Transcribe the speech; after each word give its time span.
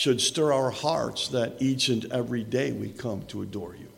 should 0.00 0.18
stir 0.18 0.50
our 0.50 0.70
hearts 0.70 1.28
that 1.28 1.60
each 1.60 1.90
and 1.90 2.10
every 2.10 2.42
day 2.42 2.72
we 2.72 2.88
come 2.88 3.22
to 3.26 3.42
adore 3.42 3.76
you. 3.76 3.88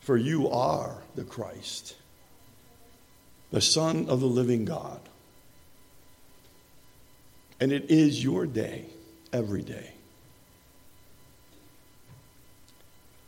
For 0.00 0.16
you 0.16 0.48
are 0.48 0.96
the 1.14 1.22
Christ, 1.22 1.94
the 3.52 3.60
Son 3.60 4.08
of 4.08 4.18
the 4.18 4.26
living 4.26 4.64
God. 4.64 4.98
And 7.60 7.70
it 7.70 7.88
is 7.88 8.24
your 8.24 8.44
day 8.44 8.86
every 9.32 9.62
day. 9.62 9.92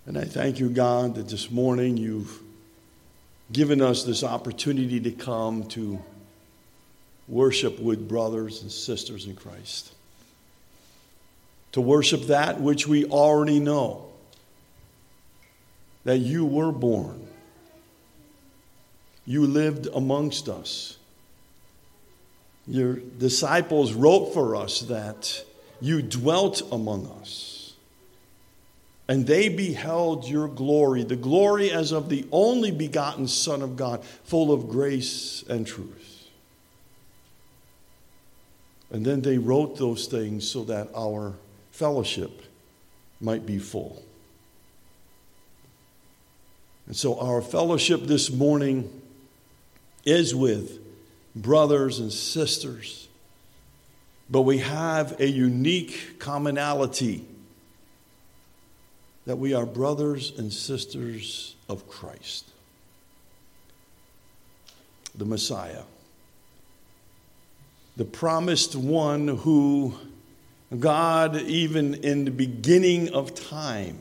And 0.06 0.18
I 0.18 0.24
thank 0.24 0.58
you, 0.58 0.70
God, 0.70 1.14
that 1.14 1.28
this 1.28 1.52
morning 1.52 1.96
you've 1.96 2.36
given 3.52 3.80
us 3.80 4.02
this 4.02 4.24
opportunity 4.24 4.98
to 4.98 5.12
come 5.12 5.68
to 5.68 6.02
worship 7.28 7.78
with 7.78 8.08
brothers 8.08 8.62
and 8.62 8.72
sisters 8.72 9.26
in 9.26 9.36
Christ. 9.36 9.94
To 11.72 11.80
worship 11.80 12.22
that 12.26 12.60
which 12.60 12.86
we 12.88 13.04
already 13.04 13.60
know 13.60 14.08
that 16.04 16.18
you 16.18 16.44
were 16.44 16.72
born, 16.72 17.28
you 19.24 19.46
lived 19.46 19.86
amongst 19.94 20.48
us. 20.48 20.96
Your 22.66 22.94
disciples 22.94 23.92
wrote 23.92 24.32
for 24.32 24.56
us 24.56 24.80
that 24.82 25.44
you 25.80 26.02
dwelt 26.02 26.62
among 26.72 27.06
us. 27.20 27.74
And 29.08 29.26
they 29.26 29.48
beheld 29.48 30.28
your 30.28 30.46
glory, 30.46 31.02
the 31.02 31.16
glory 31.16 31.70
as 31.70 31.90
of 31.90 32.08
the 32.08 32.26
only 32.30 32.70
begotten 32.70 33.26
Son 33.26 33.60
of 33.60 33.76
God, 33.76 34.04
full 34.04 34.52
of 34.52 34.68
grace 34.68 35.42
and 35.48 35.66
truth. 35.66 36.28
And 38.92 39.04
then 39.04 39.22
they 39.22 39.38
wrote 39.38 39.78
those 39.78 40.06
things 40.06 40.48
so 40.48 40.64
that 40.64 40.88
our 40.96 41.34
fellowship 41.80 42.42
might 43.22 43.46
be 43.46 43.58
full. 43.58 44.02
And 46.86 46.94
so 46.94 47.18
our 47.18 47.40
fellowship 47.40 48.02
this 48.02 48.30
morning 48.30 49.00
is 50.04 50.34
with 50.34 50.78
brothers 51.34 51.98
and 51.98 52.12
sisters, 52.12 53.08
but 54.28 54.42
we 54.42 54.58
have 54.58 55.18
a 55.22 55.26
unique 55.26 56.18
commonality 56.18 57.24
that 59.24 59.36
we 59.36 59.54
are 59.54 59.64
brothers 59.64 60.34
and 60.36 60.52
sisters 60.52 61.56
of 61.66 61.88
Christ, 61.88 62.44
the 65.14 65.24
Messiah, 65.24 65.84
the 67.96 68.04
promised 68.04 68.76
one 68.76 69.28
who 69.28 69.94
God, 70.78 71.36
even 71.36 71.94
in 71.94 72.24
the 72.24 72.30
beginning 72.30 73.12
of 73.12 73.34
time, 73.34 73.98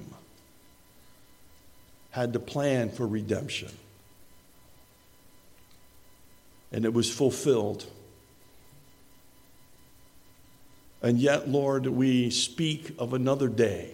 had 2.11 2.33
the 2.33 2.39
plan 2.39 2.91
for 2.91 3.07
redemption. 3.07 3.71
And 6.71 6.85
it 6.85 6.93
was 6.93 7.09
fulfilled. 7.09 7.85
And 11.01 11.17
yet, 11.17 11.49
Lord, 11.49 11.87
we 11.87 12.29
speak 12.29 12.93
of 12.99 13.13
another 13.13 13.47
day. 13.47 13.91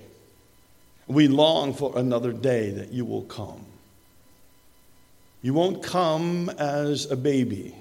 We 1.08 1.28
long 1.28 1.73
for 1.73 1.98
another 1.98 2.34
day 2.34 2.72
that 2.72 2.92
you 2.92 3.06
will 3.06 3.22
come. 3.23 3.66
You 5.42 5.53
won't 5.53 5.84
come 5.84 6.50
as 6.50 7.09
a 7.12 7.16
baby, 7.16 7.76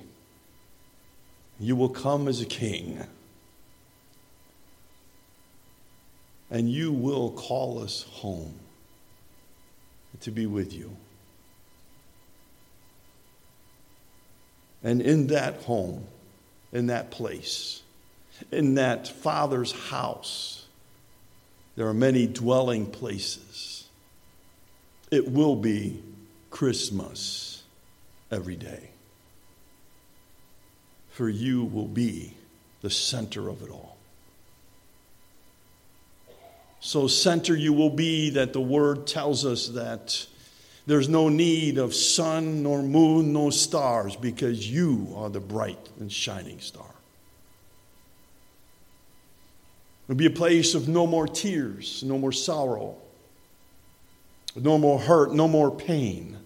you 1.59 1.75
will 1.75 1.89
come 1.89 2.29
as 2.29 2.41
a 2.41 2.45
king. 2.45 3.03
And 6.51 6.71
you 6.71 6.93
will 6.93 7.31
call 7.31 7.83
us 7.83 8.03
home 8.11 8.55
to 10.21 10.31
be 10.31 10.47
with 10.47 10.73
you. 10.73 10.97
And 14.83 15.01
in 15.01 15.29
that 15.29 15.63
home, 15.63 16.07
in 16.73 16.89
that 16.89 17.11
place, 17.11 17.83
in 18.51 18.75
that 18.75 19.09
Father's 19.09 19.73
house, 19.73 20.67
there 21.77 21.89
are 21.89 21.95
many 21.95 22.27
dwelling 22.27 22.87
places. 22.87 23.87
It 25.11 25.31
will 25.31 25.57
be 25.57 26.03
Christmas 26.51 27.63
every 28.31 28.57
day. 28.57 28.91
For 31.11 31.29
you 31.29 31.65
will 31.65 31.89
be 31.89 32.35
the 32.83 32.91
center 32.91 33.49
of 33.49 33.63
it 33.63 33.71
all. 33.71 33.97
So 36.85 37.07
center 37.07 37.57
you 37.57 37.73
will 37.73 37.89
be 37.89 38.29
that 38.31 38.53
the 38.53 38.61
word 38.61 39.07
tells 39.07 39.47
us 39.47 39.69
that 39.69 40.27
there's 40.87 41.09
no 41.09 41.31
need 41.31 41.79
of 41.79 41.95
sun 41.95 42.63
nor 42.63 42.83
moon 42.83 43.33
nor 43.33 43.53
stars 43.53 44.17
because 44.17 44.71
you 44.71 45.11
are 45.17 45.31
the 45.31 45.41
bright 45.41 45.89
and 45.99 46.13
shining 46.13 46.61
star. 46.61 46.95
It'll 50.07 50.19
be 50.19 50.27
a 50.27 50.31
place 50.31 50.75
of 50.75 50.87
no 50.87 51.07
more 51.07 51.27
tears, 51.27 52.03
no 52.05 52.19
more 52.19 52.33
sorrow, 52.33 52.97
no 54.55 54.77
more 54.77 54.99
hurt, 54.99 55.33
no 55.33 55.49
more 55.49 55.71
pain, 55.71 56.37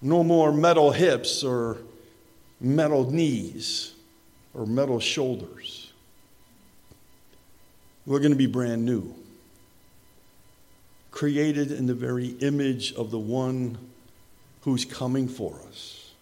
no 0.00 0.24
more 0.24 0.50
metal 0.50 0.92
hips 0.92 1.44
or 1.44 1.76
metal 2.58 3.10
knees 3.10 3.92
or 4.54 4.64
metal 4.64 4.98
shoulders. 4.98 5.83
We're 8.06 8.18
going 8.18 8.32
to 8.32 8.36
be 8.36 8.46
brand 8.46 8.84
new, 8.84 9.14
created 11.10 11.72
in 11.72 11.86
the 11.86 11.94
very 11.94 12.28
image 12.40 12.92
of 12.94 13.10
the 13.10 13.18
one 13.18 13.78
who's 14.62 14.84
coming 14.84 15.26
for 15.26 15.58
us. 15.68 16.12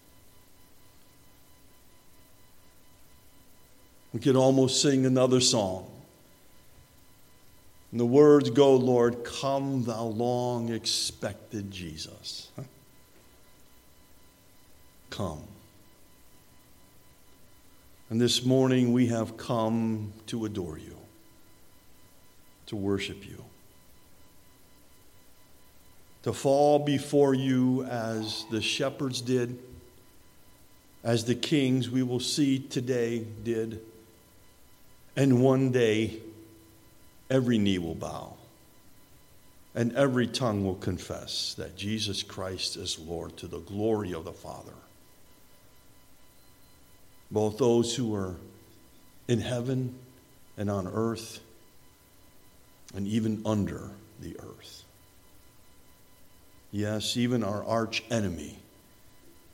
We 4.13 4.21
could 4.21 4.37
almost 4.37 4.81
sing 4.81 5.07
another 5.07 5.41
song. 5.41 5.89
And 7.91 7.99
the 7.99 8.07
words 8.07 8.51
go, 8.51 8.77
Lord, 8.77 9.25
come, 9.25 9.85
thou 9.85 10.05
long 10.05 10.73
expected 10.73 11.71
Jesus. 11.71 12.51
Come. 15.11 15.43
And 18.09 18.21
this 18.21 18.45
morning 18.45 18.93
we 18.93 19.09
have 19.09 19.37
come 19.37 20.13
to 20.27 20.45
adore 20.45 20.79
you 20.79 21.02
to 22.73 22.77
worship 22.77 23.29
you, 23.29 23.45
to 26.23 26.33
fall 26.33 26.79
before 26.79 27.35
you 27.35 27.85
as 27.85 28.47
the 28.51 28.63
shepherds 28.63 29.21
did, 29.21 29.59
as 31.05 31.27
the 31.27 31.35
kings 31.35 31.91
we 31.91 32.03
will 32.03 32.19
see 32.19 32.59
today 32.59 33.27
did. 33.45 33.79
And 35.17 35.43
one 35.43 35.71
day, 35.71 36.21
every 37.29 37.59
knee 37.59 37.77
will 37.77 37.95
bow 37.95 38.37
and 39.75 39.95
every 39.95 40.27
tongue 40.27 40.65
will 40.65 40.77
confess 40.77 41.53
that 41.59 41.77
Jesus 41.77 42.23
Christ 42.23 42.77
is 42.77 42.99
Lord 42.99 43.37
to 43.37 43.47
the 43.47 43.61
glory 43.61 44.15
of 44.15 44.25
the 44.25 44.33
Father. 44.33 44.73
Both 47.31 47.59
those 47.59 47.97
who 47.97 48.15
are 48.15 48.37
in 49.29 49.41
heaven 49.41 49.95
and 50.57 50.71
on 50.71 50.87
earth 50.87 51.41
and 52.95 53.07
even 53.07 53.43
under 53.47 53.91
the 54.21 54.37
earth. 54.41 54.85
Yes, 56.71 57.17
even 57.17 57.45
our 57.45 57.65
arch 57.65 58.03
enemy 58.11 58.59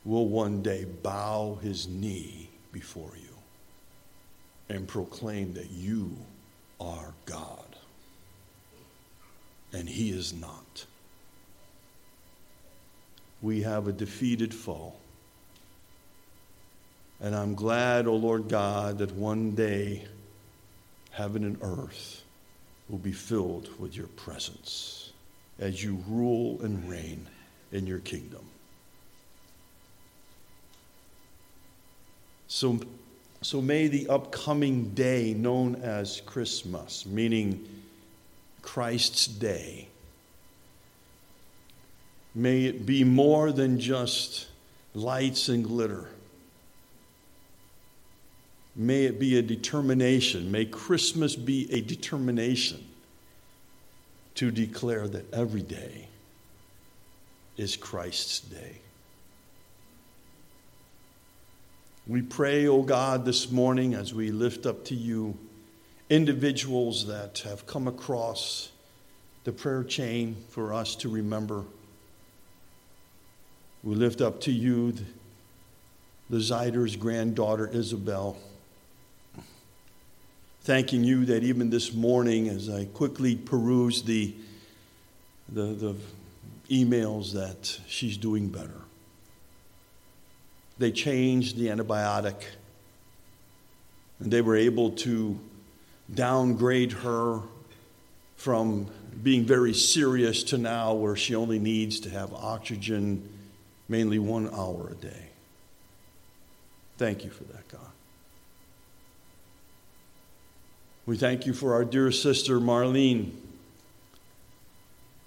will 0.04 0.28
one 0.28 0.62
day 0.62 0.84
bow 0.84 1.58
his 1.60 1.88
knee 1.88 2.48
before 2.72 3.12
you 3.16 3.28
and 4.68 4.86
proclaim 4.86 5.54
that 5.54 5.70
you 5.70 6.16
are 6.80 7.14
God. 7.26 7.64
And 9.72 9.88
he 9.88 10.10
is 10.10 10.32
not. 10.32 10.86
We 13.42 13.62
have 13.62 13.88
a 13.88 13.92
defeated 13.92 14.54
foe. 14.54 14.94
And 17.20 17.34
I'm 17.34 17.54
glad, 17.54 18.06
O 18.06 18.12
oh 18.12 18.16
Lord 18.16 18.48
God, 18.48 18.98
that 18.98 19.14
one 19.14 19.52
day 19.52 20.06
heaven 21.10 21.44
and 21.44 21.58
earth 21.60 22.22
will 22.88 22.98
be 22.98 23.12
filled 23.12 23.68
with 23.78 23.96
your 23.96 24.06
presence 24.08 25.12
as 25.58 25.82
you 25.82 26.02
rule 26.08 26.60
and 26.62 26.88
reign 26.88 27.26
in 27.72 27.86
your 27.86 27.98
kingdom. 27.98 28.44
So, 32.48 32.80
so 33.42 33.60
may 33.60 33.88
the 33.88 34.08
upcoming 34.08 34.90
day 34.94 35.34
known 35.34 35.76
as 35.76 36.22
Christmas, 36.22 37.04
meaning 37.04 37.68
Christ's 38.62 39.26
day, 39.26 39.88
may 42.34 42.64
it 42.64 42.86
be 42.86 43.04
more 43.04 43.52
than 43.52 43.78
just 43.78 44.46
lights 44.94 45.48
and 45.48 45.64
glitter. 45.64 46.08
May 48.78 49.04
it 49.04 49.18
be 49.18 49.36
a 49.36 49.42
determination, 49.42 50.52
may 50.52 50.64
Christmas 50.64 51.34
be 51.34 51.70
a 51.72 51.80
determination 51.80 52.86
to 54.36 54.52
declare 54.52 55.08
that 55.08 55.34
every 55.34 55.62
day 55.62 56.06
is 57.56 57.76
Christ's 57.76 58.38
day. 58.38 58.76
We 62.06 62.22
pray, 62.22 62.68
O 62.68 62.76
oh 62.76 62.82
God, 62.82 63.24
this 63.24 63.50
morning 63.50 63.94
as 63.94 64.14
we 64.14 64.30
lift 64.30 64.64
up 64.64 64.84
to 64.86 64.94
you 64.94 65.36
individuals 66.08 67.08
that 67.08 67.40
have 67.40 67.66
come 67.66 67.88
across 67.88 68.70
the 69.42 69.50
prayer 69.50 69.82
chain 69.82 70.36
for 70.50 70.72
us 70.72 70.94
to 70.96 71.08
remember. 71.08 71.64
We 73.82 73.96
lift 73.96 74.20
up 74.20 74.40
to 74.42 74.52
you 74.52 74.94
the 76.30 76.38
Zeider's 76.38 76.94
granddaughter, 76.94 77.66
Isabel. 77.66 78.36
Thanking 80.68 81.02
you 81.02 81.24
that 81.24 81.44
even 81.44 81.70
this 81.70 81.94
morning, 81.94 82.50
as 82.50 82.68
I 82.68 82.84
quickly 82.84 83.36
peruse 83.36 84.02
the, 84.02 84.34
the, 85.48 85.62
the 85.62 85.94
emails, 86.68 87.32
that 87.32 87.80
she's 87.86 88.18
doing 88.18 88.48
better. 88.48 88.82
They 90.76 90.92
changed 90.92 91.56
the 91.56 91.68
antibiotic, 91.68 92.34
and 94.20 94.30
they 94.30 94.42
were 94.42 94.56
able 94.56 94.90
to 94.90 95.40
downgrade 96.12 96.92
her 96.92 97.40
from 98.36 98.88
being 99.22 99.46
very 99.46 99.72
serious 99.72 100.42
to 100.42 100.58
now 100.58 100.92
where 100.92 101.16
she 101.16 101.34
only 101.34 101.58
needs 101.58 101.98
to 102.00 102.10
have 102.10 102.30
oxygen 102.34 103.26
mainly 103.88 104.18
one 104.18 104.50
hour 104.52 104.90
a 104.90 104.94
day. 104.96 105.30
Thank 106.98 107.24
you 107.24 107.30
for 107.30 107.44
that, 107.44 107.66
God. 107.68 107.88
We 111.08 111.16
thank 111.16 111.46
you 111.46 111.54
for 111.54 111.72
our 111.72 111.86
dear 111.86 112.12
sister 112.12 112.60
Marlene. 112.60 113.30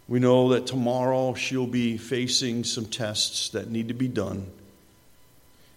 We 0.07 0.19
know 0.19 0.49
that 0.49 0.67
tomorrow 0.67 1.33
she'll 1.33 1.65
be 1.65 1.97
facing 1.97 2.65
some 2.65 2.85
tests 2.85 3.49
that 3.49 3.71
need 3.71 3.87
to 3.87 3.95
be 3.95 4.07
done 4.07 4.45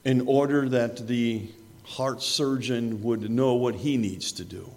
in 0.05 0.29
order 0.29 0.69
that 0.69 1.09
the 1.09 1.49
heart 1.85 2.21
surgeon 2.21 3.03
would 3.03 3.31
know 3.31 3.55
what 3.55 3.77
he 3.77 3.97
needs 3.97 4.31
to 4.33 4.45
do. 4.45 4.71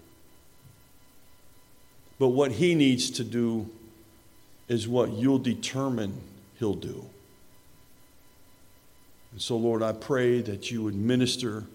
But 2.19 2.29
what 2.29 2.53
he 2.53 2.73
needs 2.73 3.11
to 3.11 3.25
do 3.25 3.69
is 4.69 4.87
what 4.87 5.11
you'll 5.11 5.39
determine 5.39 6.21
he'll 6.57 6.73
do. 6.73 7.03
And 9.33 9.41
so, 9.41 9.57
Lord, 9.57 9.83
I 9.83 9.91
pray 9.91 10.39
that 10.39 10.71
you 10.71 10.83
would 10.83 10.95
minister 10.95 11.65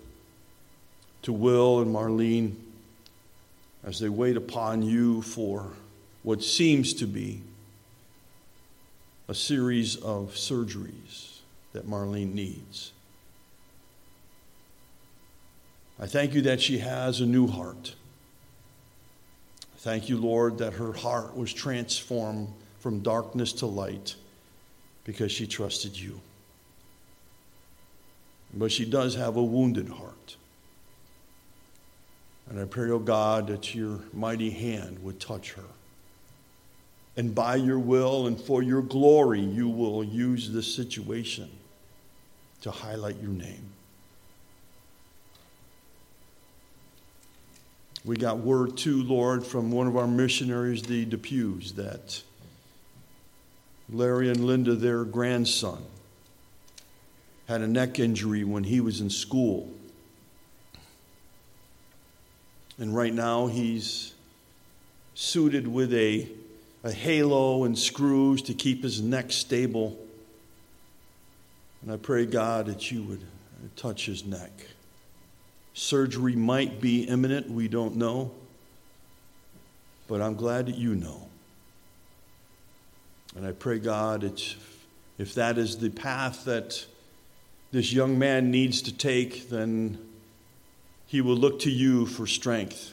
to 1.21 1.35
Will 1.35 1.83
and 1.83 1.95
Marlene 1.95 2.55
as 3.85 3.99
they 3.99 4.09
wait 4.09 4.37
upon 4.37 4.83
you 4.83 5.23
for 5.23 5.73
what 6.23 6.43
seems 6.43 6.95
to 6.95 7.07
be 7.07 7.43
a 9.29 9.35
series 9.35 9.97
of 9.97 10.35
surgeries 10.35 11.39
that 11.73 11.89
Marlene 11.89 12.35
needs. 12.35 12.93
I 15.99 16.07
thank 16.07 16.35
you 16.35 16.43
that 16.43 16.61
she 16.61 16.79
has 16.79 17.21
a 17.21 17.27
new 17.27 17.47
heart. 17.47 17.95
Thank 19.79 20.09
you, 20.09 20.17
Lord, 20.17 20.59
that 20.59 20.75
her 20.75 20.93
heart 20.93 21.37
was 21.37 21.53
transformed 21.53 22.53
from 22.81 23.01
darkness 23.01 23.53
to 23.55 23.67
light 23.67 24.17
because 25.05 25.33
she 25.33 25.47
trusted 25.47 25.99
you. 25.99 26.21
But 28.55 28.71
she 28.71 28.85
does 28.85 29.15
have 29.15 29.37
a 29.37 29.43
wounded 29.43 29.89
heart. 29.89 30.12
And 32.53 32.61
I 32.61 32.67
pray, 32.67 32.91
oh 32.91 32.99
God, 32.99 33.47
that 33.47 33.75
your 33.75 34.01
mighty 34.13 34.51
hand 34.51 35.03
would 35.03 35.19
touch 35.19 35.53
her. 35.53 35.65
And 37.17 37.35
by 37.35 37.57
your 37.57 37.79
will 37.79 38.27
and 38.27 38.39
for 38.39 38.63
your 38.63 38.83
glory, 38.83 39.41
you 39.41 39.71
will 39.71 40.05
use 40.05 40.51
this 40.51 40.75
situation 40.75 41.49
to 42.61 42.71
highlight 42.71 43.17
your 43.23 43.31
name. 43.31 43.65
We 48.05 48.17
got 48.17 48.41
word 48.41 48.77
too, 48.77 49.03
Lord, 49.03 49.47
from 49.47 49.71
one 49.71 49.87
of 49.87 49.97
our 49.97 50.07
missionaries, 50.07 50.83
the 50.83 51.07
Depews, 51.07 51.73
that 51.75 52.23
Larry 53.89 54.29
and 54.29 54.45
Linda, 54.45 54.75
their 54.75 55.05
grandson, 55.05 55.83
had 57.49 57.63
a 57.63 57.67
neck 57.67 57.99
injury 57.99 58.45
when 58.45 58.65
he 58.65 58.83
was 58.83 59.01
in 59.01 59.09
school. 59.09 59.71
And 62.79 62.95
right 62.95 63.13
now 63.13 63.47
he's 63.47 64.15
suited 65.15 65.69
with 65.69 65.93
a, 65.93 66.29
a 66.83 66.93
halo 66.93 67.65
and 67.65 67.79
screws 67.79 68.43
to 68.43 68.55
keep 68.55 68.83
his 68.83 69.01
neck 69.01 69.31
stable. 69.31 69.99
And 71.83 71.93
I 71.93 71.97
pray, 71.97 72.27
God, 72.27 72.67
that 72.67 72.91
you 72.91 73.03
would 73.03 73.23
touch 73.77 74.07
his 74.07 74.25
neck. 74.25 74.51
Surgery 75.75 76.37
might 76.37 76.81
be 76.81 77.03
imminent, 77.05 77.51
we 77.51 77.69
don't 77.69 77.97
know. 77.97 78.33
But 80.09 80.21
I'm 80.21 80.35
glad 80.35 80.67
that 80.67 80.77
you 80.77 80.95
know. 80.95 81.29
And 83.35 83.47
I 83.47 83.53
pray, 83.53 83.79
God, 83.79 84.25
it's, 84.25 84.57
if 85.19 85.35
that 85.35 85.57
is 85.57 85.79
the 85.79 85.89
path 85.89 86.45
that 86.45 86.85
this 87.71 87.93
young 87.93 88.19
man 88.19 88.51
needs 88.51 88.83
to 88.83 88.93
take, 88.93 89.49
then 89.49 89.99
he 91.13 91.21
will 91.21 91.37
look 91.37 91.59
to 91.59 91.71
you 91.71 92.07
for 92.07 92.27
strength. 92.27 92.91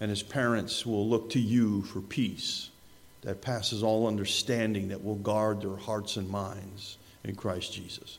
And 0.00 0.10
his 0.10 0.24
parents 0.24 0.84
will 0.84 1.08
look 1.08 1.30
to 1.30 1.38
you 1.38 1.82
for 1.82 2.00
peace 2.00 2.70
that 3.22 3.40
passes 3.40 3.84
all 3.84 4.08
understanding, 4.08 4.88
that 4.88 5.04
will 5.04 5.14
guard 5.14 5.60
their 5.60 5.76
hearts 5.76 6.16
and 6.16 6.28
minds 6.28 6.98
in 7.22 7.36
Christ 7.36 7.72
Jesus. 7.72 8.18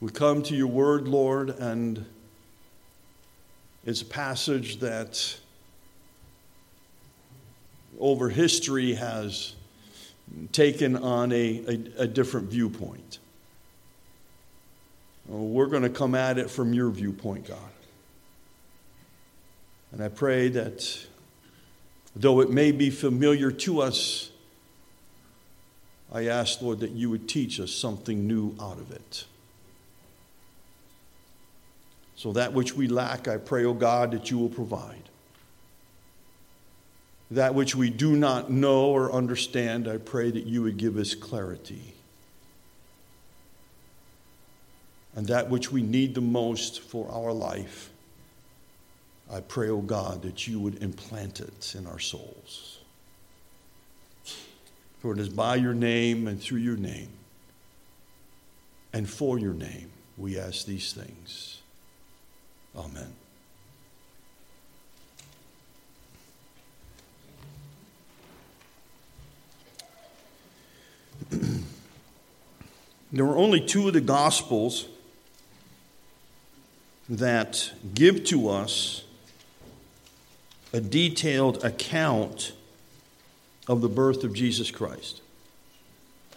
We 0.00 0.10
come 0.12 0.44
to 0.44 0.54
your 0.54 0.68
word, 0.68 1.08
Lord, 1.08 1.50
and 1.50 2.06
it's 3.84 4.02
a 4.02 4.06
passage 4.06 4.78
that 4.78 5.36
over 7.98 8.28
history 8.28 8.94
has 8.94 9.56
taken 10.52 10.96
on 10.96 11.32
a, 11.32 11.64
a, 11.96 12.02
a 12.02 12.06
different 12.06 12.48
viewpoint. 12.48 13.18
Oh, 15.30 15.44
we're 15.44 15.66
going 15.66 15.82
to 15.82 15.90
come 15.90 16.14
at 16.14 16.38
it 16.38 16.50
from 16.50 16.72
your 16.72 16.90
viewpoint, 16.90 17.46
God. 17.46 17.58
And 19.92 20.02
I 20.02 20.08
pray 20.08 20.48
that 20.48 21.06
though 22.16 22.40
it 22.40 22.50
may 22.50 22.72
be 22.72 22.90
familiar 22.90 23.50
to 23.50 23.80
us, 23.82 24.30
I 26.12 26.26
ask, 26.26 26.60
Lord, 26.60 26.80
that 26.80 26.90
you 26.90 27.10
would 27.10 27.28
teach 27.28 27.60
us 27.60 27.72
something 27.72 28.26
new 28.26 28.54
out 28.60 28.78
of 28.78 28.90
it. 28.90 29.24
So 32.16 32.32
that 32.32 32.52
which 32.52 32.74
we 32.74 32.88
lack, 32.88 33.28
I 33.28 33.36
pray, 33.36 33.64
O 33.64 33.70
oh 33.70 33.74
God, 33.74 34.10
that 34.10 34.30
you 34.30 34.38
will 34.38 34.48
provide. 34.48 35.09
That 37.30 37.54
which 37.54 37.76
we 37.76 37.90
do 37.90 38.16
not 38.16 38.50
know 38.50 38.86
or 38.86 39.12
understand, 39.12 39.86
I 39.86 39.98
pray 39.98 40.30
that 40.30 40.46
you 40.46 40.62
would 40.62 40.76
give 40.76 40.96
us 40.96 41.14
clarity. 41.14 41.94
And 45.14 45.26
that 45.28 45.48
which 45.48 45.70
we 45.70 45.82
need 45.82 46.14
the 46.14 46.20
most 46.20 46.80
for 46.80 47.10
our 47.10 47.32
life, 47.32 47.90
I 49.32 49.40
pray, 49.40 49.68
O 49.68 49.76
oh 49.76 49.80
God, 49.80 50.22
that 50.22 50.48
you 50.48 50.58
would 50.58 50.82
implant 50.82 51.40
it 51.40 51.74
in 51.76 51.86
our 51.86 51.98
souls. 51.98 52.78
For 55.00 55.12
it 55.12 55.18
is 55.18 55.28
by 55.28 55.56
your 55.56 55.74
name 55.74 56.26
and 56.26 56.40
through 56.40 56.58
your 56.58 56.76
name 56.76 57.08
and 58.92 59.08
for 59.08 59.38
your 59.38 59.54
name 59.54 59.90
we 60.16 60.38
ask 60.38 60.66
these 60.66 60.92
things. 60.92 61.62
Amen. 62.76 63.19
There 73.12 73.24
are 73.24 73.36
only 73.36 73.60
two 73.60 73.88
of 73.88 73.94
the 73.94 74.00
Gospels 74.00 74.86
that 77.08 77.72
give 77.92 78.24
to 78.24 78.48
us 78.48 79.04
a 80.72 80.80
detailed 80.80 81.64
account 81.64 82.52
of 83.66 83.80
the 83.80 83.88
birth 83.88 84.22
of 84.22 84.32
Jesus 84.32 84.70
Christ. 84.70 85.20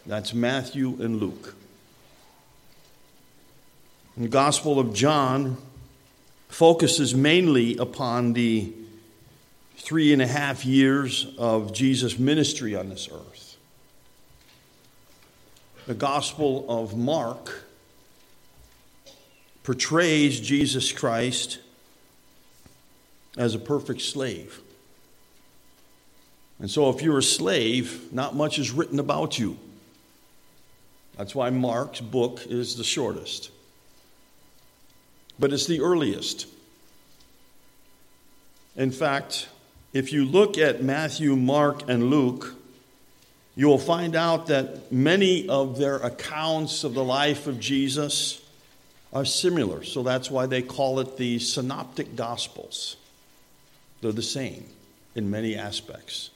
That's 0.06 0.34
Matthew 0.34 0.98
and 1.00 1.20
Luke. 1.20 1.56
the 4.18 4.28
Gospel 4.28 4.80
of 4.80 4.94
John 4.94 5.58
focuses 6.50 7.16
mainly 7.16 7.78
upon 7.78 8.34
the 8.34 8.74
three 9.78 10.14
and 10.14 10.22
a 10.22 10.28
half 10.28 10.66
years 10.66 11.28
of 11.38 11.74
Jesus' 11.74 12.20
ministry 12.20 12.76
on 12.76 12.90
this 12.90 13.10
earth. 13.12 13.53
The 15.86 15.94
Gospel 15.94 16.66
of 16.70 16.96
Mark 16.98 17.66
portrays 19.64 20.40
Jesus 20.40 20.92
Christ 20.92 21.60
as 23.38 23.56
a 23.56 23.60
perfect 23.60 24.02
slave. 24.02 24.62
And 26.60 26.70
so, 26.70 26.90
if 26.90 27.02
you're 27.02 27.18
a 27.18 27.24
slave, 27.24 28.14
not 28.14 28.36
much 28.36 28.60
is 28.60 28.72
written 28.72 29.00
about 29.00 29.38
you. 29.38 29.58
That's 31.18 31.36
why 31.36 31.50
Mark's 31.50 32.00
book 32.00 32.42
is 32.48 32.78
the 32.78 32.84
shortest, 32.84 33.52
but 35.38 35.52
it's 35.52 35.68
the 35.68 35.82
earliest. 35.82 36.48
In 38.76 38.92
fact, 38.92 39.50
if 39.92 40.14
you 40.14 40.26
look 40.26 40.58
at 40.58 40.82
Matthew, 40.82 41.36
Mark, 41.36 41.88
and 41.90 42.10
Luke, 42.10 42.56
you 43.56 43.68
will 43.68 43.78
find 43.78 44.16
out 44.16 44.48
that 44.48 44.92
many 44.92 45.48
of 45.48 45.78
their 45.78 45.98
accounts 45.98 46.84
of 46.84 46.94
the 46.94 47.04
life 47.04 47.46
of 47.46 47.60
Jesus 47.60 48.42
are 49.12 49.26
similar. 49.26 49.84
So 49.84 50.02
that's 50.02 50.32
why 50.32 50.48
they 50.48 50.64
call 50.64 51.00
it 51.00 51.18
the 51.18 51.38
Synoptic 51.38 52.16
Gospels. 52.16 52.96
They're 54.02 54.12
the 54.12 54.24
same 54.24 54.66
in 55.14 55.30
many 55.30 55.56
aspects. 55.56 56.32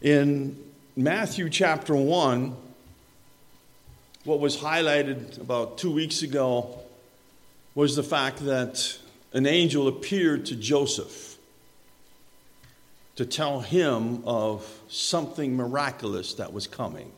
In 0.00 0.58
Matthew 0.96 1.50
chapter 1.50 1.94
1, 1.94 2.56
what 4.24 4.40
was 4.40 4.56
highlighted 4.56 5.38
about 5.40 5.76
two 5.78 5.92
weeks 5.92 6.22
ago 6.22 6.80
was 7.74 7.94
the 7.94 8.02
fact 8.02 8.38
that 8.46 8.96
an 9.34 9.46
angel 9.46 9.86
appeared 9.86 10.46
to 10.46 10.56
Joseph 10.56 11.35
to 13.16 13.24
tell 13.24 13.60
him 13.60 14.22
of 14.26 14.80
something 14.88 15.56
miraculous 15.56 16.34
that 16.34 16.52
was 16.52 16.66
coming. 16.66 17.10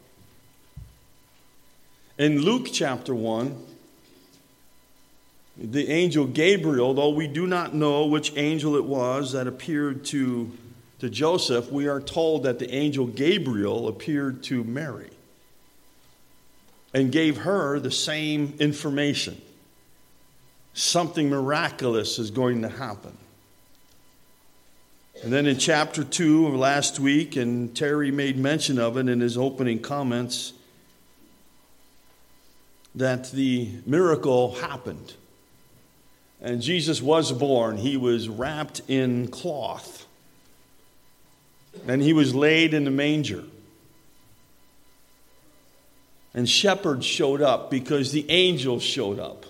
In 2.18 2.40
Luke 2.40 2.68
chapter 2.72 3.14
1, 3.14 3.64
the 5.56 5.88
angel 5.90 6.24
Gabriel, 6.26 6.94
though 6.94 7.10
we 7.10 7.26
do 7.26 7.46
not 7.46 7.74
know 7.74 8.06
which 8.06 8.32
angel 8.36 8.76
it 8.76 8.84
was 8.84 9.32
that 9.32 9.48
appeared 9.48 10.04
to, 10.06 10.52
to 11.00 11.10
Joseph, 11.10 11.70
we 11.70 11.88
are 11.88 12.00
told 12.00 12.44
that 12.44 12.60
the 12.60 12.72
angel 12.72 13.06
Gabriel 13.06 13.88
appeared 13.88 14.42
to 14.44 14.62
Mary 14.62 15.10
and 16.94 17.10
gave 17.10 17.38
her 17.38 17.80
the 17.80 17.90
same 17.90 18.54
information. 18.60 19.40
Something 20.74 21.28
miraculous 21.28 22.20
is 22.20 22.30
going 22.30 22.62
to 22.62 22.68
happen. 22.68 23.16
And 25.22 25.32
then 25.32 25.46
in 25.46 25.58
chapter 25.58 26.04
2 26.04 26.46
of 26.46 26.54
last 26.54 27.00
week, 27.00 27.34
and 27.34 27.74
Terry 27.76 28.10
made 28.12 28.36
mention 28.36 28.78
of 28.78 28.96
it 28.96 29.08
in 29.08 29.20
his 29.20 29.36
opening 29.36 29.80
comments, 29.80 30.52
that 32.94 33.30
the 33.32 33.68
miracle 33.84 34.54
happened. 34.56 35.14
And 36.40 36.62
Jesus 36.62 37.02
was 37.02 37.32
born. 37.32 37.78
He 37.78 37.96
was 37.96 38.28
wrapped 38.28 38.80
in 38.86 39.28
cloth. 39.28 40.06
And 41.86 42.00
he 42.00 42.12
was 42.12 42.34
laid 42.34 42.72
in 42.72 42.84
the 42.84 42.90
manger. 42.90 43.42
And 46.32 46.48
shepherds 46.48 47.04
showed 47.04 47.42
up 47.42 47.70
because 47.70 48.12
the 48.12 48.28
angels 48.30 48.84
showed 48.84 49.18
up. 49.18 49.46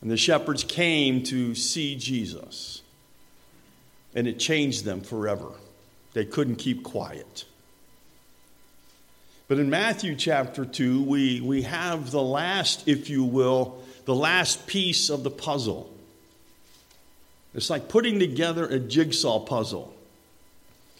And 0.00 0.10
the 0.10 0.16
shepherds 0.16 0.64
came 0.64 1.22
to 1.24 1.54
see 1.54 1.96
Jesus. 1.96 2.80
And 4.14 4.28
it 4.28 4.38
changed 4.38 4.84
them 4.84 5.00
forever. 5.00 5.48
They 6.12 6.24
couldn't 6.24 6.56
keep 6.56 6.84
quiet. 6.84 7.44
But 9.48 9.58
in 9.58 9.68
Matthew 9.68 10.16
chapter 10.16 10.64
2, 10.64 11.02
we, 11.02 11.40
we 11.40 11.62
have 11.62 12.10
the 12.10 12.22
last, 12.22 12.88
if 12.88 13.10
you 13.10 13.24
will, 13.24 13.82
the 14.04 14.14
last 14.14 14.66
piece 14.66 15.10
of 15.10 15.22
the 15.22 15.30
puzzle. 15.30 15.90
It's 17.54 17.70
like 17.70 17.88
putting 17.88 18.18
together 18.18 18.66
a 18.66 18.78
jigsaw 18.78 19.40
puzzle. 19.40 19.94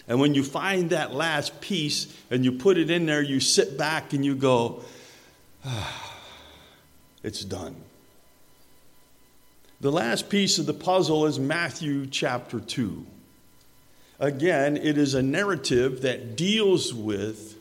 And 0.07 0.21
when 0.21 0.35
you 0.35 0.45
find 0.45 0.91
that 0.91 1.15
last 1.15 1.61
piece 1.61 2.15
and 2.31 2.45
you 2.45 2.53
put 2.53 2.77
it 2.77 2.91
in 2.91 3.07
there, 3.07 3.23
you 3.23 3.41
sit 3.41 3.79
back 3.79 4.13
and 4.13 4.25
you 4.25 4.35
go, 4.35 4.85
ah, 5.65 6.21
it's 7.23 7.45
done. 7.45 7.77
The 9.85 9.93
last 9.93 10.31
piece 10.31 10.59
of 10.59 10.65
the 10.65 10.73
puzzle 10.73 11.27
is 11.27 11.39
Matthew 11.39 12.07
chapter 12.07 12.59
2. 12.59 13.05
Again, 14.19 14.79
it 14.79 14.97
is 14.97 15.13
a 15.13 15.23
narrative 15.23 16.01
that 16.01 16.37
deals 16.37 16.95
with 16.95 17.59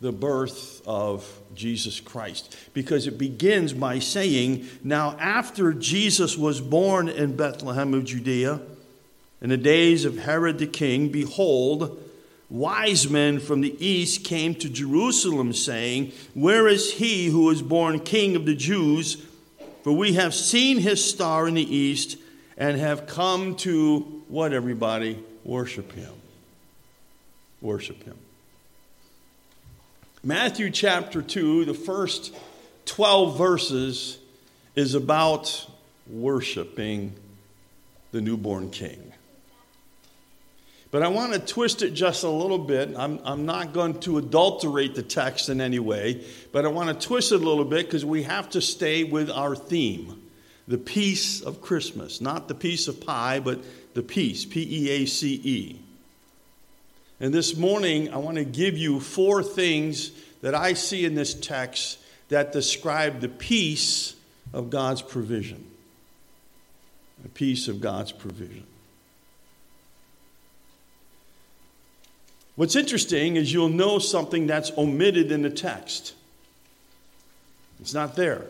the 0.00 0.10
birth 0.10 0.82
of 0.84 1.24
Jesus 1.54 2.00
Christ 2.00 2.56
because 2.74 3.06
it 3.06 3.18
begins 3.18 3.72
by 3.72 4.00
saying, 4.00 4.66
Now, 4.82 5.16
after 5.20 5.72
Jesus 5.72 6.36
was 6.36 6.60
born 6.60 7.08
in 7.08 7.36
Bethlehem 7.36 7.94
of 7.94 8.04
Judea, 8.04 8.60
in 9.40 9.50
the 9.50 9.56
days 9.56 10.04
of 10.04 10.18
Herod 10.18 10.58
the 10.58 10.66
king, 10.66 11.10
behold, 11.10 12.02
wise 12.50 13.08
men 13.08 13.38
from 13.38 13.60
the 13.60 13.76
east 13.78 14.24
came 14.24 14.56
to 14.56 14.68
Jerusalem, 14.68 15.52
saying, 15.52 16.10
Where 16.34 16.66
is 16.66 16.94
he 16.94 17.26
who 17.26 17.44
was 17.44 17.62
born 17.62 18.00
king 18.00 18.34
of 18.34 18.44
the 18.44 18.56
Jews? 18.56 19.24
For 19.84 19.92
we 19.92 20.14
have 20.14 20.34
seen 20.34 20.78
his 20.78 21.04
star 21.04 21.46
in 21.46 21.52
the 21.52 21.76
east 21.76 22.16
and 22.56 22.78
have 22.78 23.06
come 23.06 23.54
to 23.56 24.00
what, 24.28 24.54
everybody? 24.54 25.22
Worship 25.44 25.92
him. 25.92 26.12
Worship 27.60 28.02
him. 28.02 28.16
Matthew 30.22 30.70
chapter 30.70 31.20
2, 31.20 31.66
the 31.66 31.74
first 31.74 32.34
12 32.86 33.36
verses, 33.36 34.18
is 34.74 34.94
about 34.94 35.66
worshiping 36.06 37.12
the 38.10 38.22
newborn 38.22 38.70
king. 38.70 39.12
But 40.94 41.02
I 41.02 41.08
want 41.08 41.32
to 41.32 41.40
twist 41.40 41.82
it 41.82 41.90
just 41.90 42.22
a 42.22 42.28
little 42.28 42.56
bit. 42.56 42.94
I'm, 42.96 43.18
I'm 43.24 43.46
not 43.46 43.72
going 43.72 43.98
to 44.02 44.18
adulterate 44.18 44.94
the 44.94 45.02
text 45.02 45.48
in 45.48 45.60
any 45.60 45.80
way, 45.80 46.24
but 46.52 46.64
I 46.64 46.68
want 46.68 46.88
to 46.88 47.06
twist 47.08 47.32
it 47.32 47.42
a 47.42 47.44
little 47.44 47.64
bit 47.64 47.86
because 47.86 48.04
we 48.04 48.22
have 48.22 48.48
to 48.50 48.60
stay 48.60 49.02
with 49.02 49.28
our 49.28 49.56
theme 49.56 50.22
the 50.68 50.78
peace 50.78 51.40
of 51.40 51.60
Christmas. 51.60 52.20
Not 52.20 52.46
the 52.46 52.54
piece 52.54 52.86
of 52.86 53.04
pie, 53.04 53.40
but 53.40 53.58
the 53.94 54.04
peace, 54.04 54.44
P 54.44 54.62
E 54.70 54.90
A 54.90 55.06
C 55.06 55.40
E. 55.42 55.80
And 57.18 57.34
this 57.34 57.56
morning, 57.56 58.14
I 58.14 58.18
want 58.18 58.36
to 58.36 58.44
give 58.44 58.78
you 58.78 59.00
four 59.00 59.42
things 59.42 60.12
that 60.42 60.54
I 60.54 60.74
see 60.74 61.04
in 61.04 61.16
this 61.16 61.34
text 61.34 61.98
that 62.28 62.52
describe 62.52 63.18
the 63.18 63.28
peace 63.28 64.14
of 64.52 64.70
God's 64.70 65.02
provision. 65.02 65.66
The 67.24 67.30
peace 67.30 67.66
of 67.66 67.80
God's 67.80 68.12
provision. 68.12 68.64
What's 72.56 72.76
interesting 72.76 73.36
is 73.36 73.52
you'll 73.52 73.68
know 73.68 73.98
something 73.98 74.46
that's 74.46 74.70
omitted 74.78 75.32
in 75.32 75.42
the 75.42 75.50
text. 75.50 76.14
It's 77.80 77.94
not 77.94 78.14
there. 78.14 78.46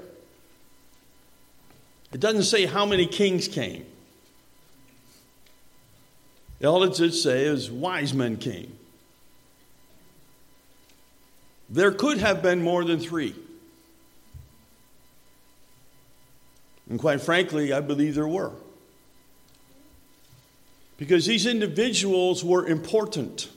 It 2.12 2.20
doesn't 2.20 2.44
say 2.44 2.66
how 2.66 2.84
many 2.84 3.06
kings 3.06 3.48
came. 3.48 3.86
All 6.62 6.82
it 6.84 6.94
did 6.94 7.12
say 7.12 7.44
is 7.44 7.70
wise 7.70 8.14
men 8.14 8.36
came. 8.36 8.78
There 11.68 11.90
could 11.90 12.18
have 12.18 12.42
been 12.42 12.62
more 12.62 12.84
than 12.84 13.00
three. 13.00 13.34
And 16.88 16.98
quite 16.98 17.20
frankly, 17.20 17.72
I 17.72 17.80
believe 17.80 18.14
there 18.14 18.28
were. 18.28 18.52
Because 20.96 21.26
these 21.26 21.46
individuals 21.46 22.44
were 22.44 22.66
important. 22.66 23.48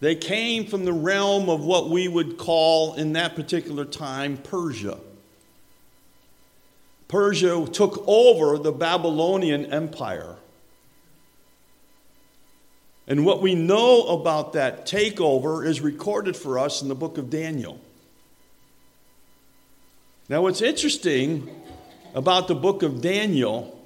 They 0.00 0.14
came 0.14 0.66
from 0.66 0.84
the 0.84 0.92
realm 0.92 1.48
of 1.48 1.64
what 1.64 1.88
we 1.88 2.06
would 2.06 2.36
call, 2.36 2.94
in 2.94 3.14
that 3.14 3.34
particular 3.34 3.84
time, 3.84 4.36
Persia. 4.36 4.98
Persia 7.08 7.66
took 7.72 8.04
over 8.06 8.58
the 8.58 8.72
Babylonian 8.72 9.72
Empire. 9.72 10.36
And 13.08 13.24
what 13.24 13.40
we 13.40 13.54
know 13.54 14.08
about 14.08 14.52
that 14.54 14.86
takeover 14.86 15.64
is 15.64 15.80
recorded 15.80 16.36
for 16.36 16.58
us 16.58 16.82
in 16.82 16.88
the 16.88 16.94
book 16.94 17.18
of 17.18 17.30
Daniel. 17.30 17.80
Now, 20.28 20.42
what's 20.42 20.60
interesting 20.60 21.48
about 22.14 22.48
the 22.48 22.54
book 22.56 22.82
of 22.82 23.00
Daniel 23.00 23.80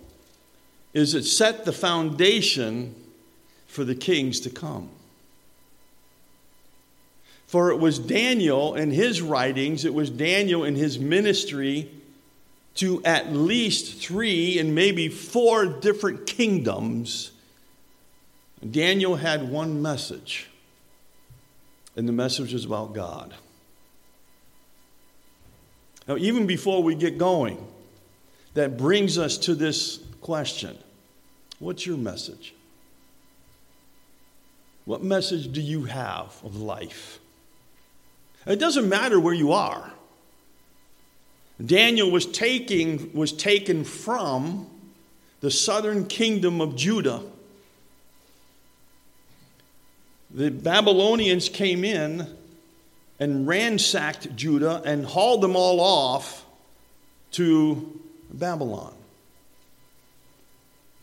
is 0.94 1.14
it 1.14 1.24
set 1.24 1.66
the 1.66 1.72
foundation 1.72 2.94
for 3.66 3.84
the 3.84 3.94
kings 3.94 4.40
to 4.40 4.50
come. 4.50 4.88
For 7.50 7.72
it 7.72 7.78
was 7.78 7.98
Daniel 7.98 8.74
and 8.74 8.92
his 8.92 9.20
writings, 9.20 9.84
it 9.84 9.92
was 9.92 10.08
Daniel 10.08 10.62
and 10.62 10.76
his 10.76 11.00
ministry 11.00 11.90
to 12.76 13.02
at 13.04 13.32
least 13.32 14.00
three 14.00 14.60
and 14.60 14.72
maybe 14.72 15.08
four 15.08 15.66
different 15.66 16.28
kingdoms 16.28 17.32
Daniel 18.68 19.16
had 19.16 19.50
one 19.50 19.80
message, 19.80 20.48
and 21.96 22.06
the 22.06 22.12
message 22.12 22.52
was 22.52 22.64
about 22.64 22.94
God. 22.94 23.34
Now, 26.06 26.16
even 26.18 26.46
before 26.46 26.82
we 26.82 26.94
get 26.94 27.16
going, 27.16 27.66
that 28.54 28.76
brings 28.76 29.16
us 29.18 29.38
to 29.38 29.54
this 29.54 29.98
question 30.20 30.78
What's 31.58 31.84
your 31.84 31.96
message? 31.96 32.54
What 34.84 35.02
message 35.02 35.52
do 35.52 35.60
you 35.60 35.84
have 35.84 36.34
of 36.44 36.56
life? 36.56 37.19
It 38.46 38.58
doesn't 38.58 38.88
matter 38.88 39.20
where 39.20 39.34
you 39.34 39.52
are. 39.52 39.92
Daniel 41.64 42.10
was, 42.10 42.24
taking, 42.24 43.12
was 43.12 43.32
taken 43.32 43.84
from 43.84 44.66
the 45.40 45.50
southern 45.50 46.06
kingdom 46.06 46.60
of 46.60 46.74
Judah. 46.74 47.22
The 50.30 50.50
Babylonians 50.50 51.48
came 51.48 51.84
in 51.84 52.26
and 53.18 53.46
ransacked 53.46 54.34
Judah 54.36 54.80
and 54.84 55.04
hauled 55.04 55.42
them 55.42 55.56
all 55.56 55.80
off 55.80 56.46
to 57.32 58.00
Babylon. 58.32 58.94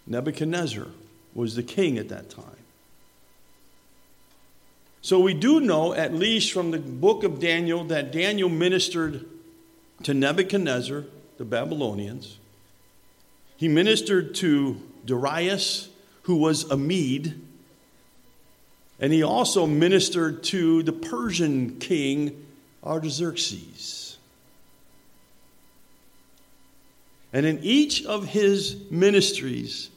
Nebuchadnezzar 0.08 0.88
was 1.36 1.56
the 1.56 1.64
king 1.64 1.98
at 1.98 2.10
that 2.10 2.30
time. 2.30 2.46
So 5.08 5.22
we 5.22 5.34
do 5.34 5.62
know, 5.62 5.94
at 5.94 6.14
least 6.14 6.52
from 6.52 6.72
the 6.72 6.80
book 6.80 7.24
of 7.24 7.40
Daniel, 7.40 7.86
that 7.86 8.12
Daniel 8.12 8.50
ministered 8.50 9.26
to 10.04 10.14
Nebuchadnezzar, 10.14 11.06
the 11.38 11.46
Babylonians. 11.46 12.40
He 13.56 13.70
ministered 13.70 14.36
to 14.36 14.82
Darius, 15.06 15.88
who 16.24 16.36
was 16.36 16.70
a 16.70 16.76
Mede, 16.76 17.40
and 19.00 19.14
he 19.14 19.24
also 19.24 19.66
ministered 19.66 20.44
to 20.44 20.84
the 20.84 20.92
Persian 20.92 21.80
king 21.80 22.46
Artaxerxes. 22.84 24.18
And 27.32 27.46
in 27.46 27.60
each 27.64 28.04
of 28.04 28.26
his 28.26 28.76
ministries, 28.92 29.90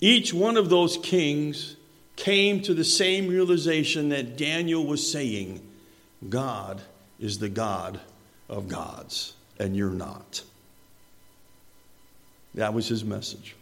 each 0.00 0.32
one 0.32 0.56
of 0.56 0.70
those 0.70 0.96
kings 0.96 1.76
came 2.22 2.62
to 2.62 2.72
the 2.72 2.84
same 2.84 3.26
realization 3.26 4.10
that 4.10 4.36
Daniel 4.36 4.86
was 4.86 5.10
saying 5.10 5.60
God 6.28 6.80
is 7.18 7.40
the 7.40 7.48
God 7.48 7.98
of 8.48 8.68
gods, 8.68 9.34
and 9.58 9.76
you're 9.76 9.90
not. 9.90 10.44
That 12.54 12.74
was 12.74 12.86
his 12.86 13.02
message. 13.02 13.56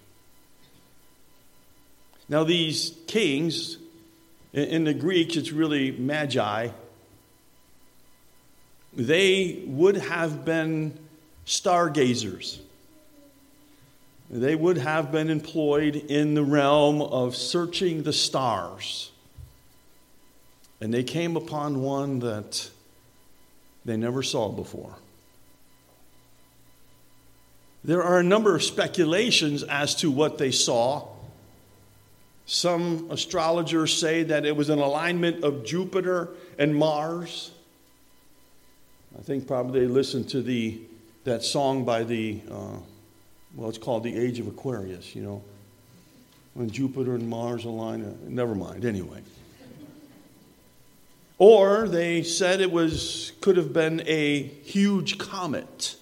Now, 2.28 2.44
these 2.44 2.92
kings, 3.06 3.78
in 4.52 4.84
the 4.84 4.92
Greek, 4.92 5.36
it's 5.36 5.52
really 5.52 5.92
magi. 5.92 6.68
They 8.92 9.62
would 9.64 9.96
have 9.96 10.44
been 10.44 10.98
stargazers. 11.46 12.60
They 14.30 14.54
would 14.54 14.78
have 14.78 15.10
been 15.10 15.28
employed 15.28 15.96
in 15.96 16.34
the 16.34 16.44
realm 16.44 17.02
of 17.02 17.34
searching 17.34 18.04
the 18.04 18.12
stars. 18.12 19.10
And 20.80 20.94
they 20.94 21.02
came 21.02 21.36
upon 21.36 21.82
one 21.82 22.20
that 22.20 22.70
they 23.84 23.96
never 23.96 24.22
saw 24.22 24.48
before. 24.48 24.94
There 27.82 28.04
are 28.04 28.20
a 28.20 28.22
number 28.22 28.54
of 28.54 28.62
speculations 28.62 29.64
as 29.64 29.96
to 29.96 30.10
what 30.10 30.38
they 30.38 30.52
saw. 30.52 31.08
Some 32.46 33.08
astrologers 33.10 33.96
say 33.96 34.22
that 34.24 34.44
it 34.44 34.54
was 34.54 34.70
an 34.70 34.78
alignment 34.78 35.42
of 35.42 35.64
Jupiter 35.64 36.28
and 36.58 36.74
Mars. 36.74 37.50
I 39.18 39.22
think 39.22 39.46
probably 39.46 39.80
they 39.80 39.86
listened 39.86 40.28
to 40.30 40.42
the, 40.42 40.80
that 41.24 41.42
song 41.42 41.84
by 41.84 42.04
the, 42.04 42.40
uh, 42.50 42.76
well, 43.54 43.68
it's 43.68 43.78
called 43.78 44.04
The 44.04 44.16
Age 44.16 44.38
of 44.38 44.46
Aquarius, 44.46 45.14
you 45.14 45.22
know, 45.22 45.42
when 46.54 46.70
Jupiter 46.70 47.14
and 47.14 47.28
Mars 47.28 47.64
align. 47.64 48.02
Uh, 48.02 48.14
never 48.28 48.54
mind, 48.54 48.84
anyway. 48.84 49.20
Or 51.38 51.88
they 51.88 52.22
said 52.22 52.60
it 52.60 52.70
was, 52.70 53.32
could 53.40 53.56
have 53.56 53.72
been 53.72 54.02
a 54.06 54.42
huge 54.42 55.16
comet. 55.18 55.96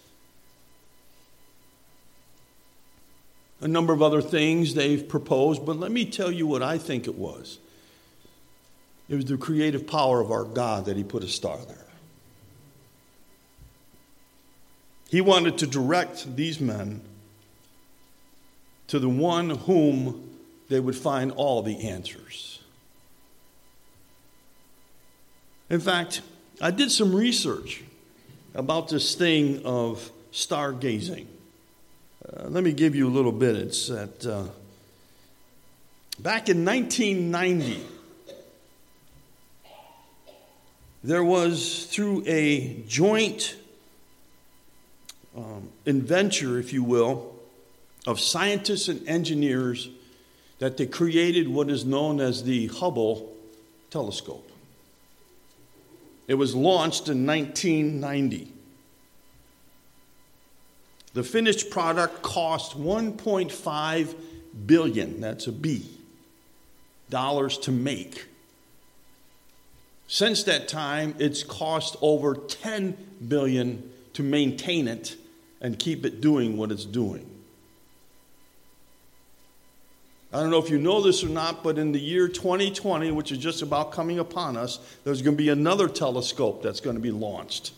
A 3.61 3.69
number 3.69 3.93
of 3.93 4.03
other 4.03 4.21
things 4.21 4.75
they've 4.75 5.09
proposed, 5.09 5.65
but 5.65 5.77
let 5.77 5.91
me 5.91 6.05
tell 6.05 6.31
you 6.31 6.47
what 6.47 6.63
I 6.63 6.77
think 6.77 7.07
it 7.07 7.15
was. 7.15 7.59
It 9.09 9.15
was 9.15 9.25
the 9.25 9.39
creative 9.39 9.87
power 9.87 10.21
of 10.21 10.31
our 10.31 10.45
God 10.45 10.85
that 10.85 10.97
He 10.97 11.05
put 11.05 11.23
a 11.25 11.29
star 11.29 11.57
there. 11.67 11.87
He 15.09 15.21
wanted 15.21 15.59
to 15.59 15.67
direct 15.67 16.37
these 16.37 16.61
men 16.61 17.01
to 18.89 18.99
the 18.99 19.09
one 19.09 19.51
whom 19.51 20.29
they 20.69 20.81
would 20.81 20.97
find 20.97 21.33
all 21.33 21.63
the 21.63 21.89
answers. 21.89 22.61
In 25.71 25.81
fact, 25.81 26.23
I 26.61 26.71
did 26.71 26.91
some 26.91 27.15
research 27.15 27.83
about 28.55 28.89
this 28.89 29.15
thing 29.15 29.65
of 29.65 30.11
stargazing. 30.33 31.27
Uh, 32.27 32.49
let 32.49 32.65
me 32.65 32.73
give 32.73 32.95
you 32.95 33.07
a 33.07 33.11
little 33.11 33.33
bit. 33.33 33.57
It's 33.57 33.89
that 33.89 34.27
uh, 34.27 34.45
back 36.19 36.49
in 36.49 36.65
1990, 36.65 37.83
there 41.05 41.23
was 41.23 41.87
through 41.87 42.25
a 42.27 42.83
joint 42.89 43.57
um, 45.37 45.69
inventure, 45.87 46.59
if 46.59 46.73
you 46.73 46.83
will, 46.83 47.38
of 48.07 48.21
scientists 48.21 48.89
and 48.89 49.07
engineers 49.09 49.89
that 50.59 50.77
they 50.77 50.87
created 50.87 51.49
what 51.49 51.71
is 51.71 51.85
known 51.85 52.21
as 52.21 52.45
the 52.45 52.67
Hubble 52.69 53.33
telescope. 53.91 54.51
It 56.27 56.35
was 56.35 56.55
launched 56.55 57.09
in 57.09 57.27
1990. 57.27 58.53
The 61.15 61.23
finished 61.23 61.71
product 61.71 62.23
cost 62.23 62.79
1.5 62.79 64.15
billion, 64.67 65.21
that's 65.21 65.47
a 65.47 65.53
B, 65.53 65.89
dollars 67.09 67.57
to 67.59 67.73
make. 67.73 68.27
Since 70.07 70.45
that 70.45 70.69
time, 70.69 71.15
it's 71.19 71.43
cost 71.43 71.97
over 72.01 72.35
10 72.35 72.97
billion 73.27 73.91
to 74.15 74.23
maintain 74.23 74.89
it 74.89 75.17
and 75.61 75.79
keep 75.79 76.05
it 76.05 76.21
doing 76.21 76.57
what 76.57 76.71
it's 76.71 76.85
doing. 76.85 77.38
I 80.33 80.41
don't 80.41 80.51
know 80.51 80.59
if 80.59 80.69
you 80.69 80.79
know 80.79 81.01
this 81.01 81.25
or 81.25 81.29
not, 81.29 81.65
but 81.65 81.79
in 81.79 81.93
the 81.93 81.99
year 81.99 82.29
2020, 82.29 83.11
which 83.13 83.33
is 83.33 83.39
just 83.39 83.63
about 83.63 83.93
coming 83.93 84.19
upon 84.19 84.59
us, 84.59 84.79
there's 85.05 85.23
going 85.23 85.37
to 85.37 85.43
be 85.43 85.49
another 85.49 85.89
telescope 85.89 86.63
that's 86.63 86.81
going 86.81 86.97
to 86.97 87.03
be 87.03 87.11
launched. 87.11 87.73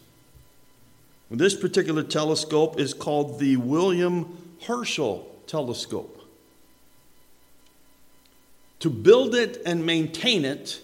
This 1.31 1.55
particular 1.55 2.03
telescope 2.03 2.81
is 2.81 2.93
called 2.93 3.39
the 3.39 3.57
William 3.57 4.37
Herschel 4.63 5.33
Telescope. 5.47 6.17
To 8.81 8.91
build 8.91 9.37
it 9.37 9.63
and 9.65 9.87
maintain 9.87 10.45
it 10.45 10.81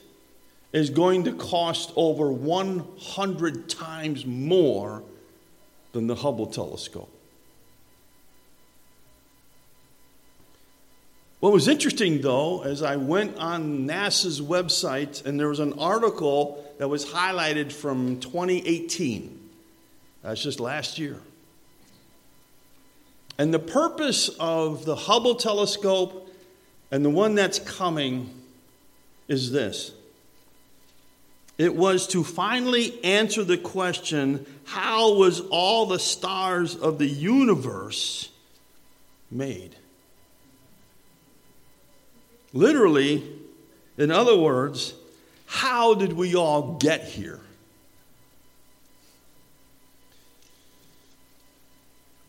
is 0.72 0.90
going 0.90 1.24
to 1.24 1.32
cost 1.32 1.92
over 1.96 2.30
100 2.30 3.68
times 3.68 4.24
more 4.24 5.02
than 5.92 6.06
the 6.06 6.14
Hubble 6.14 6.46
telescope. 6.46 7.10
What 11.46 11.52
was 11.52 11.68
interesting, 11.68 12.22
though, 12.22 12.62
as 12.64 12.82
I 12.82 12.96
went 12.96 13.36
on 13.36 13.86
NASA's 13.86 14.40
website, 14.40 15.24
and 15.24 15.38
there 15.38 15.46
was 15.46 15.60
an 15.60 15.74
article 15.74 16.64
that 16.78 16.88
was 16.88 17.06
highlighted 17.06 17.70
from 17.70 18.18
2018. 18.18 19.48
That's 20.24 20.42
just 20.42 20.58
last 20.58 20.98
year. 20.98 21.20
And 23.38 23.54
the 23.54 23.60
purpose 23.60 24.28
of 24.40 24.84
the 24.84 24.96
Hubble 24.96 25.36
telescope 25.36 26.28
and 26.90 27.04
the 27.04 27.10
one 27.10 27.36
that's 27.36 27.60
coming 27.60 28.28
is 29.28 29.52
this 29.52 29.92
it 31.58 31.76
was 31.76 32.08
to 32.08 32.24
finally 32.24 32.98
answer 33.04 33.44
the 33.44 33.56
question 33.56 34.44
how 34.64 35.14
was 35.14 35.42
all 35.42 35.86
the 35.86 36.00
stars 36.00 36.74
of 36.74 36.98
the 36.98 37.06
universe 37.06 38.30
made? 39.30 39.76
Literally, 42.56 43.22
in 43.98 44.10
other 44.10 44.34
words, 44.34 44.94
how 45.44 45.92
did 45.94 46.14
we 46.14 46.34
all 46.34 46.78
get 46.78 47.04
here? 47.04 47.40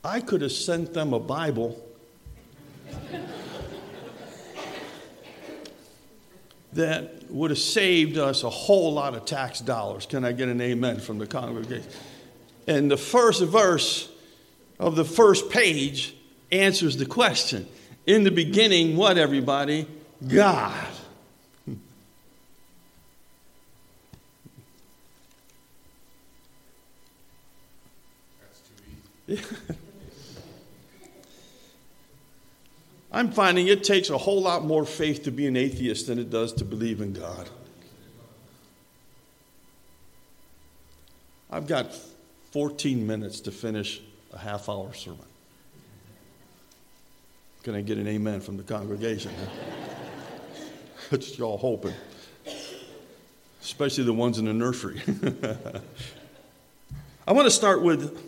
I 0.04 0.20
could 0.20 0.42
have 0.42 0.52
sent 0.52 0.94
them 0.94 1.14
a 1.14 1.20
Bible. 1.20 1.82
that 6.74 7.32
would 7.32 7.50
have 7.50 7.58
saved 7.58 8.18
us 8.18 8.44
a 8.44 8.50
whole 8.50 8.94
lot 8.94 9.16
of 9.16 9.24
tax 9.26 9.62
dollars. 9.62 10.06
Can 10.06 10.26
I 10.26 10.34
get 10.34 10.50
an 10.50 10.60
amen 10.60 11.00
from 11.00 11.20
the 11.20 11.26
congregation? 11.26 11.90
And 12.68 12.92
the 12.92 12.98
first 12.98 13.42
verse 13.44 14.10
of 14.78 14.98
the 14.98 15.06
first 15.06 15.50
page 15.50 16.14
answers 16.52 16.98
the 16.98 17.06
question. 17.06 17.66
In 18.06 18.24
the 18.26 18.32
beginning, 18.32 18.98
what 18.98 19.18
everybody? 19.18 19.88
God. 20.26 20.88
I'm 33.12 33.32
finding 33.32 33.68
it 33.68 33.84
takes 33.84 34.10
a 34.10 34.18
whole 34.18 34.42
lot 34.42 34.64
more 34.64 34.86
faith 34.86 35.24
to 35.24 35.32
be 35.32 35.48
an 35.48 35.58
atheist 35.58 36.08
than 36.08 36.20
it 36.20 36.30
does 36.30 36.54
to 36.54 36.66
believe 36.66 37.02
in 37.02 37.14
God. 37.14 37.50
I've 41.50 41.68
got 41.68 41.94
14 42.52 43.08
minutes 43.08 43.42
to 43.42 43.52
finish 43.52 44.02
a 44.34 44.38
half 44.38 44.70
hour 44.70 44.94
sermon. 44.94 45.20
Can 47.64 47.76
I 47.76 47.82
get 47.82 47.98
an 47.98 48.08
amen 48.08 48.42
from 48.42 48.58
the 48.58 48.64
congregation? 48.64 49.32
That's 51.10 51.38
y'all 51.38 51.58
hoping, 51.58 51.94
especially 53.62 54.04
the 54.04 54.14
ones 54.14 54.40
in 54.40 54.46
the 54.46 54.54
nursery. 54.54 55.02
I 57.28 57.32
want 57.32 57.46
to 57.46 57.52
start 57.52 57.82
with 57.82 58.20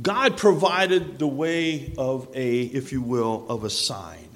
God 0.00 0.36
provided 0.36 1.18
the 1.18 1.26
way 1.26 1.94
of 1.96 2.28
a, 2.34 2.60
if 2.60 2.92
you 2.92 3.00
will, 3.00 3.46
of 3.48 3.64
a 3.64 3.70
sign. 3.70 4.28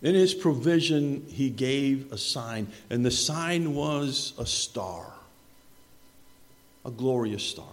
In 0.00 0.14
his 0.14 0.32
provision, 0.32 1.26
he 1.28 1.50
gave 1.50 2.12
a 2.12 2.18
sign, 2.18 2.68
and 2.88 3.04
the 3.04 3.10
sign 3.10 3.74
was 3.74 4.32
a 4.38 4.46
star, 4.46 5.12
a 6.84 6.90
glorious 6.90 7.42
star. 7.42 7.66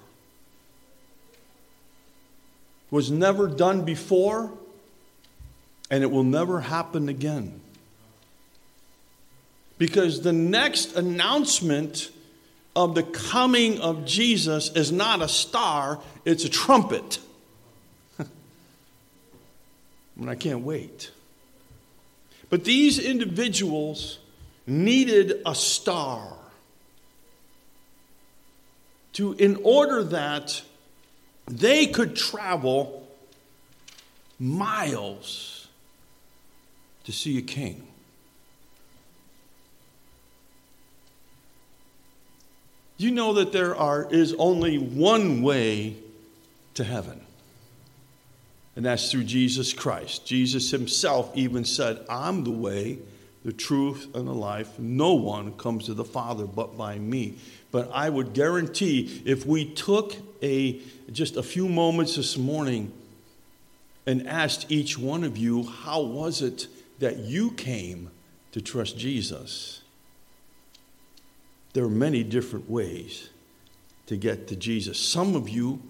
It 2.92 2.96
was 2.96 3.12
never 3.12 3.48
done 3.48 3.86
before, 3.86 4.52
and 5.90 6.04
it 6.04 6.12
will 6.12 6.24
never 6.24 6.62
happen 6.62 7.08
again. 7.08 7.62
Because 9.82 10.22
the 10.22 10.32
next 10.32 10.96
announcement 10.96 12.12
of 12.76 12.94
the 12.94 13.02
coming 13.02 13.80
of 13.80 14.06
Jesus 14.06 14.70
is 14.76 14.92
not 14.92 15.24
a 15.24 15.28
star, 15.28 16.00
it's 16.24 16.46
a 16.46 16.50
trumpet. 16.50 17.18
and 18.20 18.30
I 20.30 20.36
can't 20.36 20.60
wait. 20.60 21.10
But 22.52 22.64
these 22.64 23.00
individuals 23.00 24.20
needed 24.68 25.42
a 25.48 25.56
star 25.56 26.32
to 29.14 29.34
in 29.34 29.58
order 29.64 30.04
that 30.04 30.62
they 31.48 31.88
could 31.88 32.16
travel 32.16 33.08
miles 34.38 35.68
to 37.06 37.12
see 37.12 37.40
a 37.40 37.42
king. 37.42 37.88
You 43.02 43.10
know 43.10 43.34
that 43.34 43.52
there 43.52 43.76
are, 43.76 44.08
is 44.12 44.36
only 44.36 44.78
one 44.78 45.42
way 45.42 45.96
to 46.76 46.84
heaven, 46.84 47.20
and 48.76 48.86
that's 48.86 49.10
through 49.10 49.24
Jesus 49.24 49.74
Christ. 49.74 50.28
Jesus 50.28 50.70
himself 50.70 51.32
even 51.36 51.66
said, 51.66 52.06
I'm 52.08 52.44
the 52.44 52.52
way, 52.52 53.00
the 53.44 53.54
truth, 53.54 54.08
and 54.14 54.28
the 54.28 54.34
life. 54.34 54.78
No 54.78 55.16
one 55.16 55.54
comes 55.54 55.88
to 55.88 55.96
the 55.96 56.06
Father 56.06 56.46
but 56.46 56.78
by 56.78 57.00
me. 57.00 57.40
But 57.72 57.90
I 57.92 58.08
would 58.08 58.34
guarantee 58.34 59.24
if 59.26 59.48
we 59.48 59.66
took 59.66 60.16
a, 60.44 60.80
just 61.12 61.38
a 61.38 61.44
few 61.44 61.68
moments 61.68 62.18
this 62.18 62.38
morning 62.38 62.94
and 64.06 64.28
asked 64.28 64.72
each 64.72 64.96
one 64.96 65.24
of 65.24 65.40
you, 65.40 65.64
how 65.64 66.02
was 66.02 66.44
it 66.44 66.68
that 67.00 67.18
you 67.18 67.50
came 67.50 68.12
to 68.52 68.62
trust 68.62 68.96
Jesus? 68.96 69.81
There 71.74 71.84
are 71.84 71.90
many 71.90 72.24
different 72.24 72.70
ways 72.70 73.30
to 74.08 74.18
get 74.18 74.48
to 74.48 74.56
Jesus. 74.56 75.00
Some 75.00 75.36
of 75.36 75.48
you 75.48 75.82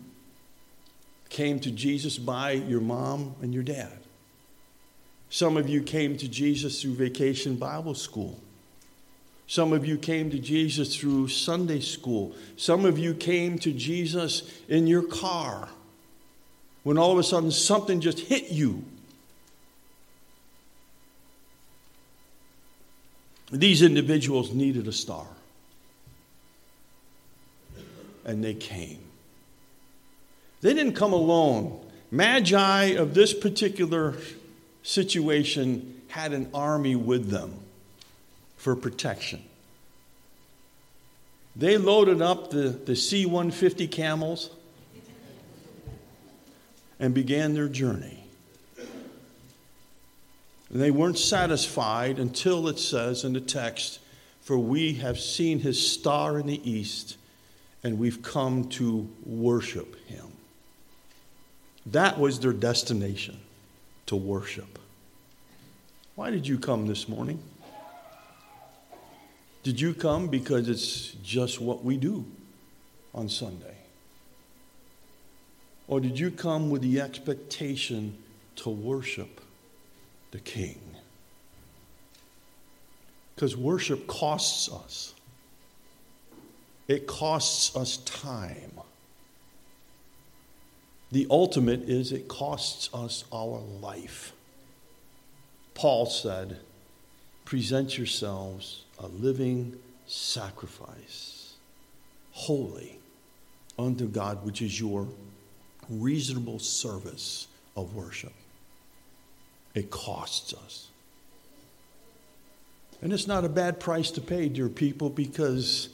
came 1.29 1.59
to 1.61 1.71
Jesus 1.71 2.17
by 2.17 2.51
your 2.51 2.81
mom 2.81 3.35
and 3.41 3.53
your 3.53 3.63
dad. 3.63 3.97
Some 5.29 5.57
of 5.57 5.69
you 5.69 5.81
came 5.81 6.17
to 6.17 6.27
Jesus 6.27 6.81
through 6.81 6.95
vacation 6.95 7.55
Bible 7.55 7.95
school. 7.95 8.39
Some 9.47 9.73
of 9.73 9.85
you 9.85 9.97
came 9.97 10.29
to 10.29 10.39
Jesus 10.39 10.95
through 10.95 11.29
Sunday 11.29 11.79
school. 11.79 12.35
Some 12.57 12.85
of 12.85 12.99
you 12.99 13.13
came 13.13 13.57
to 13.59 13.71
Jesus 13.71 14.43
in 14.67 14.87
your 14.87 15.03
car 15.03 15.69
when 16.83 16.97
all 16.97 17.11
of 17.11 17.17
a 17.17 17.23
sudden 17.23 17.51
something 17.51 18.01
just 18.01 18.19
hit 18.19 18.49
you. 18.51 18.83
These 23.51 23.81
individuals 23.81 24.53
needed 24.53 24.87
a 24.87 24.93
star 24.93 25.27
and 28.25 28.43
they 28.43 28.53
came. 28.53 28.99
They 30.61 30.73
didn't 30.73 30.93
come 30.93 31.13
alone. 31.13 31.83
Magi 32.11 32.83
of 32.95 33.13
this 33.13 33.33
particular 33.33 34.15
situation 34.83 36.01
had 36.09 36.33
an 36.33 36.49
army 36.53 36.95
with 36.95 37.29
them 37.29 37.53
for 38.57 38.75
protection. 38.75 39.43
They 41.55 41.77
loaded 41.77 42.21
up 42.21 42.51
the, 42.51 42.69
the 42.69 42.95
C 42.95 43.25
150 43.25 43.87
camels 43.87 44.51
and 46.99 47.13
began 47.13 47.53
their 47.53 47.67
journey. 47.67 48.23
they 50.69 50.91
weren't 50.91 51.17
satisfied 51.17 52.19
until 52.19 52.67
it 52.67 52.79
says 52.79 53.23
in 53.23 53.33
the 53.33 53.41
text, 53.41 53.99
For 54.41 54.57
we 54.57 54.93
have 54.95 55.19
seen 55.19 55.59
his 55.59 55.91
star 55.91 56.39
in 56.39 56.47
the 56.47 56.69
east 56.69 57.17
and 57.83 57.97
we've 57.97 58.21
come 58.21 58.69
to 58.69 59.09
worship 59.25 59.95
him. 60.07 60.27
That 61.87 62.19
was 62.19 62.39
their 62.39 62.53
destination, 62.53 63.39
to 64.05 64.15
worship. 64.15 64.77
Why 66.15 66.29
did 66.29 66.47
you 66.47 66.59
come 66.59 66.87
this 66.87 67.09
morning? 67.09 67.41
Did 69.63 69.79
you 69.79 69.93
come 69.93 70.27
because 70.27 70.69
it's 70.69 71.11
just 71.23 71.61
what 71.61 71.83
we 71.83 71.97
do 71.97 72.25
on 73.13 73.29
Sunday? 73.29 73.75
Or 75.87 75.99
did 75.99 76.17
you 76.17 76.31
come 76.31 76.69
with 76.69 76.81
the 76.81 77.01
expectation 77.01 78.17
to 78.57 78.69
worship 78.69 79.41
the 80.31 80.39
King? 80.39 80.79
Because 83.35 83.57
worship 83.57 84.07
costs 84.07 84.71
us. 84.71 85.13
It 86.91 87.07
costs 87.07 87.73
us 87.73 87.97
time. 88.03 88.73
The 91.09 91.25
ultimate 91.29 91.83
is 91.83 92.11
it 92.11 92.27
costs 92.27 92.89
us 92.93 93.23
our 93.31 93.61
life. 93.79 94.33
Paul 95.73 96.05
said, 96.05 96.57
Present 97.45 97.97
yourselves 97.97 98.83
a 98.99 99.07
living 99.07 99.79
sacrifice, 100.05 101.53
holy 102.31 102.99
unto 103.79 104.05
God, 104.05 104.45
which 104.45 104.61
is 104.61 104.77
your 104.77 105.07
reasonable 105.87 106.59
service 106.59 107.47
of 107.77 107.95
worship. 107.95 108.33
It 109.73 109.91
costs 109.91 110.53
us. 110.53 110.89
And 113.01 113.13
it's 113.13 113.27
not 113.27 113.45
a 113.45 113.49
bad 113.49 113.79
price 113.79 114.11
to 114.11 114.19
pay, 114.19 114.49
dear 114.49 114.67
people, 114.67 115.09
because 115.09 115.87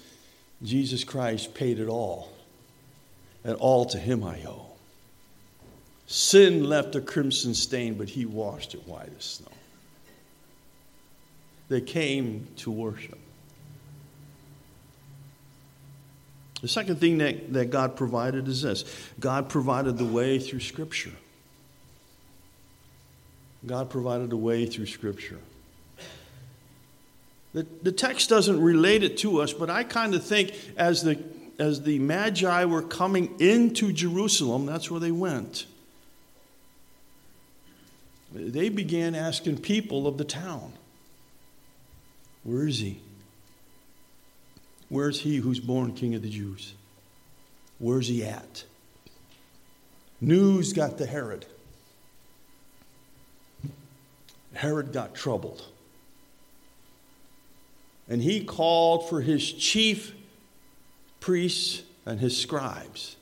Jesus 0.63 1.03
Christ 1.03 1.53
paid 1.53 1.79
it 1.79 1.87
all, 1.87 2.31
and 3.43 3.55
all 3.55 3.85
to 3.85 3.97
him 3.97 4.23
I 4.23 4.43
owe. 4.45 4.65
Sin 6.07 6.63
left 6.63 6.95
a 6.95 7.01
crimson 7.01 7.53
stain, 7.53 7.95
but 7.95 8.09
he 8.09 8.25
washed 8.25 8.73
it 8.73 8.87
white 8.87 9.09
as 9.17 9.23
snow. 9.23 9.51
They 11.69 11.81
came 11.81 12.47
to 12.57 12.71
worship. 12.71 13.19
The 16.61 16.67
second 16.67 16.99
thing 16.99 17.19
that, 17.19 17.53
that 17.53 17.69
God 17.69 17.95
provided 17.95 18.47
is 18.47 18.63
this 18.63 18.85
God 19.19 19.49
provided 19.49 19.97
the 19.97 20.05
way 20.05 20.39
through 20.39 20.61
Scripture. 20.61 21.11
God 23.65 23.89
provided 23.89 24.31
a 24.31 24.37
way 24.37 24.65
through 24.65 24.87
Scripture. 24.87 25.39
The, 27.57 27.65
the 27.81 27.91
text 27.91 28.29
doesn't 28.29 28.61
relate 28.61 29.01
it 29.01 29.17
to 29.17 29.41
us, 29.41 29.51
but 29.51 29.67
I 29.67 29.83
kind 29.83 30.13
of 30.13 30.23
think 30.23 30.53
as 30.77 31.01
the, 31.01 31.17
as 31.57 31.81
the 31.81 31.97
Magi 31.97 32.65
were 32.65 32.83
coming 32.83 33.35
into 33.39 33.91
Jerusalem, 33.91 34.67
that's 34.67 34.91
where 34.91 34.99
they 34.99 35.09
went. 35.09 35.65
They 38.31 38.69
began 38.69 39.15
asking 39.15 39.57
people 39.61 40.05
of 40.05 40.19
the 40.19 40.23
town, 40.23 40.73
Where 42.43 42.67
is 42.67 42.77
he? 42.77 43.01
Where's 44.89 45.21
he 45.21 45.37
who's 45.37 45.59
born 45.59 45.95
King 45.95 46.13
of 46.13 46.21
the 46.21 46.29
Jews? 46.29 46.75
Where's 47.79 48.07
he 48.07 48.23
at? 48.23 48.65
News 50.21 50.73
got 50.73 50.99
to 50.99 51.07
Herod. 51.07 51.47
Herod 54.53 54.93
got 54.93 55.15
troubled. 55.15 55.63
And 58.09 58.21
he 58.21 58.43
called 58.43 59.09
for 59.09 59.21
his 59.21 59.51
chief 59.51 60.13
priests 61.19 61.83
and 62.05 62.19
his 62.19 62.37
scribes. 62.37 63.15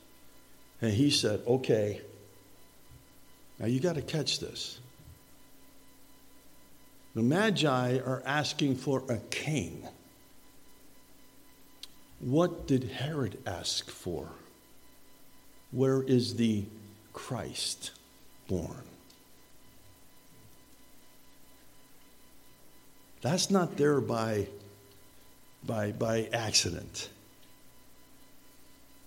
And 0.80 0.92
he 0.92 1.10
said, 1.10 1.42
Okay, 1.46 2.00
now 3.58 3.66
you 3.66 3.80
got 3.80 3.96
to 3.96 4.02
catch 4.02 4.38
this. 4.38 4.78
The 7.14 7.22
Magi 7.22 7.98
are 7.98 8.22
asking 8.26 8.76
for 8.76 9.02
a 9.08 9.16
king. 9.30 9.88
What 12.20 12.66
did 12.66 12.84
Herod 12.84 13.38
ask 13.46 13.90
for? 13.90 14.28
Where 15.70 16.02
is 16.02 16.36
the 16.36 16.64
Christ 17.12 17.90
born? 18.48 18.82
That's 23.22 23.50
not 23.50 23.76
there 23.76 24.00
by, 24.00 24.46
by, 25.66 25.92
by 25.92 26.28
accident. 26.32 27.08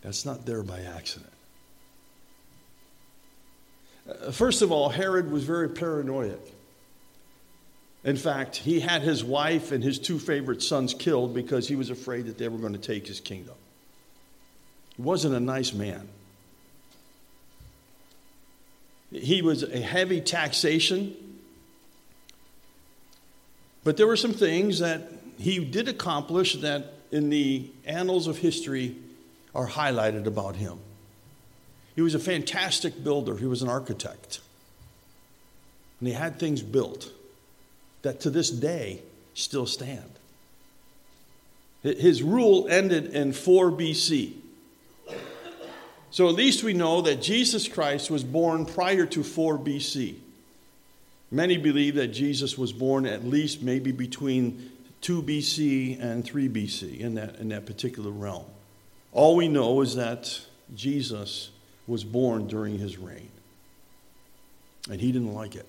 That's 0.01 0.25
not 0.25 0.45
there 0.45 0.63
by 0.63 0.81
accident. 0.81 1.31
Uh, 4.09 4.31
first 4.31 4.61
of 4.61 4.71
all, 4.71 4.89
Herod 4.89 5.31
was 5.31 5.43
very 5.43 5.69
paranoid. 5.69 6.39
In 8.03 8.15
fact, 8.15 8.55
he 8.55 8.79
had 8.79 9.01
his 9.01 9.23
wife 9.23 9.71
and 9.71 9.83
his 9.83 9.99
two 9.99 10.19
favorite 10.19 10.63
sons 10.63 10.93
killed 10.93 11.33
because 11.33 11.67
he 11.67 11.75
was 11.75 11.89
afraid 11.89 12.27
that 12.27 12.37
they 12.37 12.47
were 12.47 12.57
going 12.57 12.73
to 12.73 12.79
take 12.79 13.05
his 13.05 13.19
kingdom. 13.19 13.55
He 14.95 15.01
wasn't 15.01 15.35
a 15.35 15.39
nice 15.39 15.73
man. 15.73 16.07
He 19.11 19.41
was 19.41 19.63
a 19.63 19.79
heavy 19.79 20.21
taxation. 20.21 21.15
But 23.83 23.97
there 23.97 24.07
were 24.07 24.17
some 24.17 24.33
things 24.33 24.79
that 24.79 25.11
he 25.39 25.63
did 25.63 25.87
accomplish 25.87 26.55
that 26.57 26.93
in 27.11 27.29
the 27.29 27.69
annals 27.85 28.27
of 28.27 28.37
history 28.37 28.95
are 29.55 29.67
highlighted 29.67 30.25
about 30.25 30.55
him. 30.57 30.79
He 31.95 32.01
was 32.01 32.13
a 32.13 32.19
fantastic 32.19 33.03
builder, 33.03 33.37
he 33.37 33.45
was 33.45 33.61
an 33.61 33.69
architect. 33.69 34.41
And 35.99 36.07
he 36.07 36.13
had 36.13 36.39
things 36.39 36.61
built 36.61 37.11
that 38.01 38.21
to 38.21 38.29
this 38.29 38.49
day 38.49 39.01
still 39.33 39.65
stand. 39.65 40.11
His 41.81 42.21
rule 42.21 42.67
ended 42.69 43.13
in 43.13 43.31
4 43.31 43.71
BC. 43.71 44.33
So 46.11 46.27
at 46.27 46.35
least 46.35 46.63
we 46.63 46.73
know 46.73 47.01
that 47.01 47.21
Jesus 47.21 47.67
Christ 47.67 48.11
was 48.11 48.23
born 48.23 48.65
prior 48.65 49.05
to 49.05 49.23
4 49.23 49.57
BC. 49.59 50.15
Many 51.31 51.57
believe 51.57 51.95
that 51.95 52.07
Jesus 52.07 52.57
was 52.57 52.73
born 52.73 53.05
at 53.05 53.23
least 53.23 53.61
maybe 53.61 53.91
between 53.91 54.71
2 55.01 55.23
BC 55.23 56.01
and 56.01 56.25
3 56.25 56.49
BC 56.49 56.99
in 56.99 57.15
that, 57.15 57.37
in 57.37 57.49
that 57.49 57.65
particular 57.65 58.11
realm. 58.11 58.45
All 59.11 59.35
we 59.35 59.47
know 59.47 59.81
is 59.81 59.95
that 59.95 60.41
Jesus 60.75 61.49
was 61.87 62.03
born 62.03 62.47
during 62.47 62.77
his 62.77 62.97
reign. 62.97 63.31
And 64.89 64.99
he 65.01 65.11
didn't 65.11 65.33
like 65.33 65.55
it. 65.55 65.67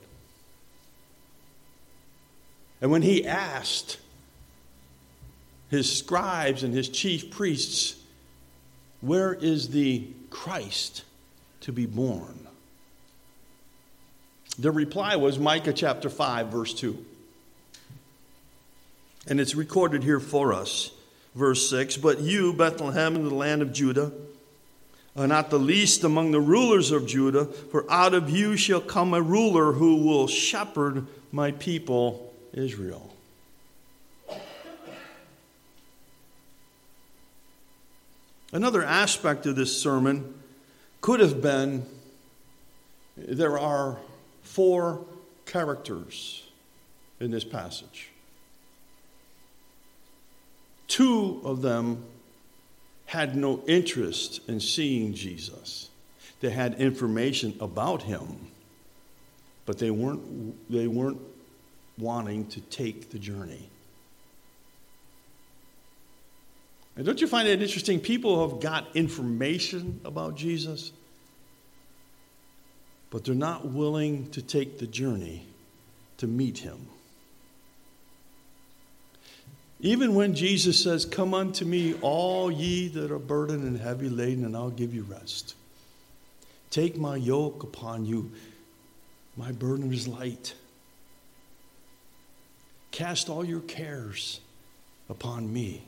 And 2.80 2.90
when 2.90 3.02
he 3.02 3.26
asked 3.26 3.98
his 5.68 5.90
scribes 5.98 6.62
and 6.62 6.74
his 6.74 6.88
chief 6.88 7.30
priests, 7.30 7.96
Where 9.00 9.34
is 9.34 9.68
the 9.68 10.08
Christ 10.30 11.04
to 11.62 11.72
be 11.72 11.86
born? 11.86 12.46
The 14.58 14.70
reply 14.70 15.16
was 15.16 15.38
Micah 15.38 15.72
chapter 15.72 16.10
5, 16.10 16.48
verse 16.48 16.74
2. 16.74 17.06
And 19.26 19.40
it's 19.40 19.54
recorded 19.54 20.02
here 20.02 20.20
for 20.20 20.52
us. 20.52 20.92
Verse 21.34 21.68
6 21.70 21.96
But 21.96 22.20
you, 22.20 22.52
Bethlehem, 22.52 23.16
in 23.16 23.24
the 23.28 23.34
land 23.34 23.62
of 23.62 23.72
Judah, 23.72 24.12
are 25.16 25.26
not 25.26 25.50
the 25.50 25.58
least 25.58 26.04
among 26.04 26.30
the 26.30 26.40
rulers 26.40 26.90
of 26.90 27.06
Judah, 27.06 27.44
for 27.44 27.90
out 27.90 28.14
of 28.14 28.30
you 28.30 28.56
shall 28.56 28.80
come 28.80 29.12
a 29.12 29.20
ruler 29.20 29.72
who 29.72 29.96
will 29.96 30.26
shepherd 30.26 31.06
my 31.32 31.52
people 31.52 32.32
Israel. 32.52 33.14
Another 38.52 38.82
aspect 38.82 39.46
of 39.46 39.54
this 39.54 39.80
sermon 39.80 40.34
could 41.00 41.20
have 41.20 41.40
been 41.40 41.86
there 43.16 43.58
are 43.58 43.98
four 44.42 45.04
characters 45.46 46.42
in 47.20 47.30
this 47.30 47.44
passage. 47.44 48.10
Two 50.90 51.40
of 51.44 51.62
them 51.62 52.04
had 53.06 53.36
no 53.36 53.62
interest 53.68 54.40
in 54.48 54.58
seeing 54.58 55.14
Jesus. 55.14 55.88
They 56.40 56.50
had 56.50 56.80
information 56.80 57.56
about 57.60 58.02
him, 58.02 58.48
but 59.66 59.78
they 59.78 59.92
weren't, 59.92 60.68
they 60.68 60.88
weren't 60.88 61.20
wanting 61.96 62.48
to 62.48 62.60
take 62.62 63.10
the 63.10 63.20
journey. 63.20 63.68
And 66.96 67.06
don't 67.06 67.20
you 67.20 67.28
find 67.28 67.46
it 67.46 67.62
interesting? 67.62 68.00
People 68.00 68.50
have 68.50 68.60
got 68.60 68.96
information 68.96 70.00
about 70.04 70.34
Jesus, 70.34 70.90
but 73.10 73.24
they're 73.24 73.36
not 73.36 73.68
willing 73.68 74.28
to 74.30 74.42
take 74.42 74.80
the 74.80 74.88
journey 74.88 75.46
to 76.16 76.26
meet 76.26 76.58
him. 76.58 76.88
Even 79.82 80.14
when 80.14 80.34
Jesus 80.34 80.82
says, 80.82 81.04
Come 81.04 81.32
unto 81.32 81.64
me, 81.64 81.94
all 82.02 82.50
ye 82.50 82.88
that 82.88 83.10
are 83.10 83.18
burdened 83.18 83.64
and 83.64 83.78
heavy 83.78 84.08
laden, 84.08 84.44
and 84.44 84.56
I'll 84.56 84.70
give 84.70 84.94
you 84.94 85.02
rest. 85.04 85.54
Take 86.70 86.98
my 86.98 87.16
yoke 87.16 87.62
upon 87.62 88.04
you. 88.04 88.30
My 89.36 89.52
burden 89.52 89.92
is 89.92 90.06
light. 90.06 90.54
Cast 92.90 93.28
all 93.28 93.44
your 93.44 93.60
cares 93.60 94.40
upon 95.08 95.52
me, 95.52 95.82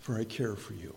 for 0.00 0.16
I 0.16 0.24
care 0.24 0.54
for 0.54 0.74
you. 0.74 0.94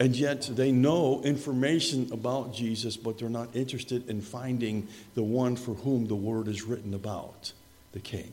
And 0.00 0.16
yet 0.16 0.50
they 0.52 0.72
know 0.72 1.22
information 1.22 2.08
about 2.12 2.52
Jesus, 2.52 2.96
but 2.96 3.18
they're 3.18 3.28
not 3.28 3.54
interested 3.54 4.08
in 4.10 4.20
finding 4.20 4.88
the 5.14 5.22
one 5.22 5.54
for 5.54 5.74
whom 5.74 6.08
the 6.08 6.16
word 6.16 6.48
is 6.48 6.64
written 6.64 6.94
about, 6.94 7.52
the 7.92 8.00
king. 8.00 8.32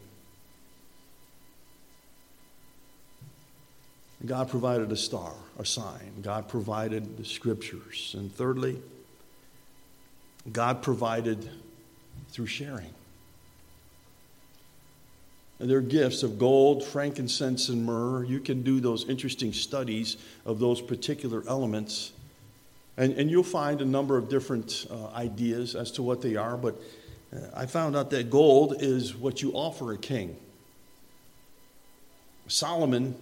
God 4.26 4.50
provided 4.50 4.92
a 4.92 4.96
star, 4.96 5.34
a 5.58 5.66
sign. 5.66 6.22
God 6.22 6.48
provided 6.48 7.18
the 7.18 7.26
scriptures. 7.26 8.16
And 8.18 8.34
thirdly, 8.34 8.80
God 10.52 10.84
provided 10.84 11.50
through 12.30 12.48
sharing. 12.48 12.94
And 15.60 15.70
they're 15.70 15.82
gifts 15.82 16.24
of 16.24 16.40
gold, 16.40 16.84
frankincense, 16.84 17.70
and 17.70 17.86
myrrh. 17.86 18.24
You 18.24 18.40
can 18.40 18.64
do 18.64 18.80
those 18.80 19.08
interesting 19.08 19.54
studies 19.54 20.18
of 20.46 20.60
those 20.60 20.82
particular 20.82 21.44
elements. 21.48 22.12
And, 22.98 23.14
and 23.14 23.30
you'll 23.30 23.44
find 23.44 23.82
a 23.82 23.86
number 23.86 24.18
of 24.18 24.28
different 24.28 24.88
uh, 24.90 25.08
ideas 25.16 25.76
as 25.76 25.92
to 25.94 26.04
what 26.04 26.22
they 26.22 26.36
are. 26.36 26.58
But 26.58 26.82
uh, 27.32 27.40
I 27.56 27.68
found 27.68 27.96
out 27.96 28.10
that 28.10 28.30
gold 28.30 28.82
is 28.82 29.16
what 29.16 29.42
you 29.44 29.52
offer 29.52 29.94
a 29.94 29.98
king. 29.98 30.36
Solomon, 32.48 33.16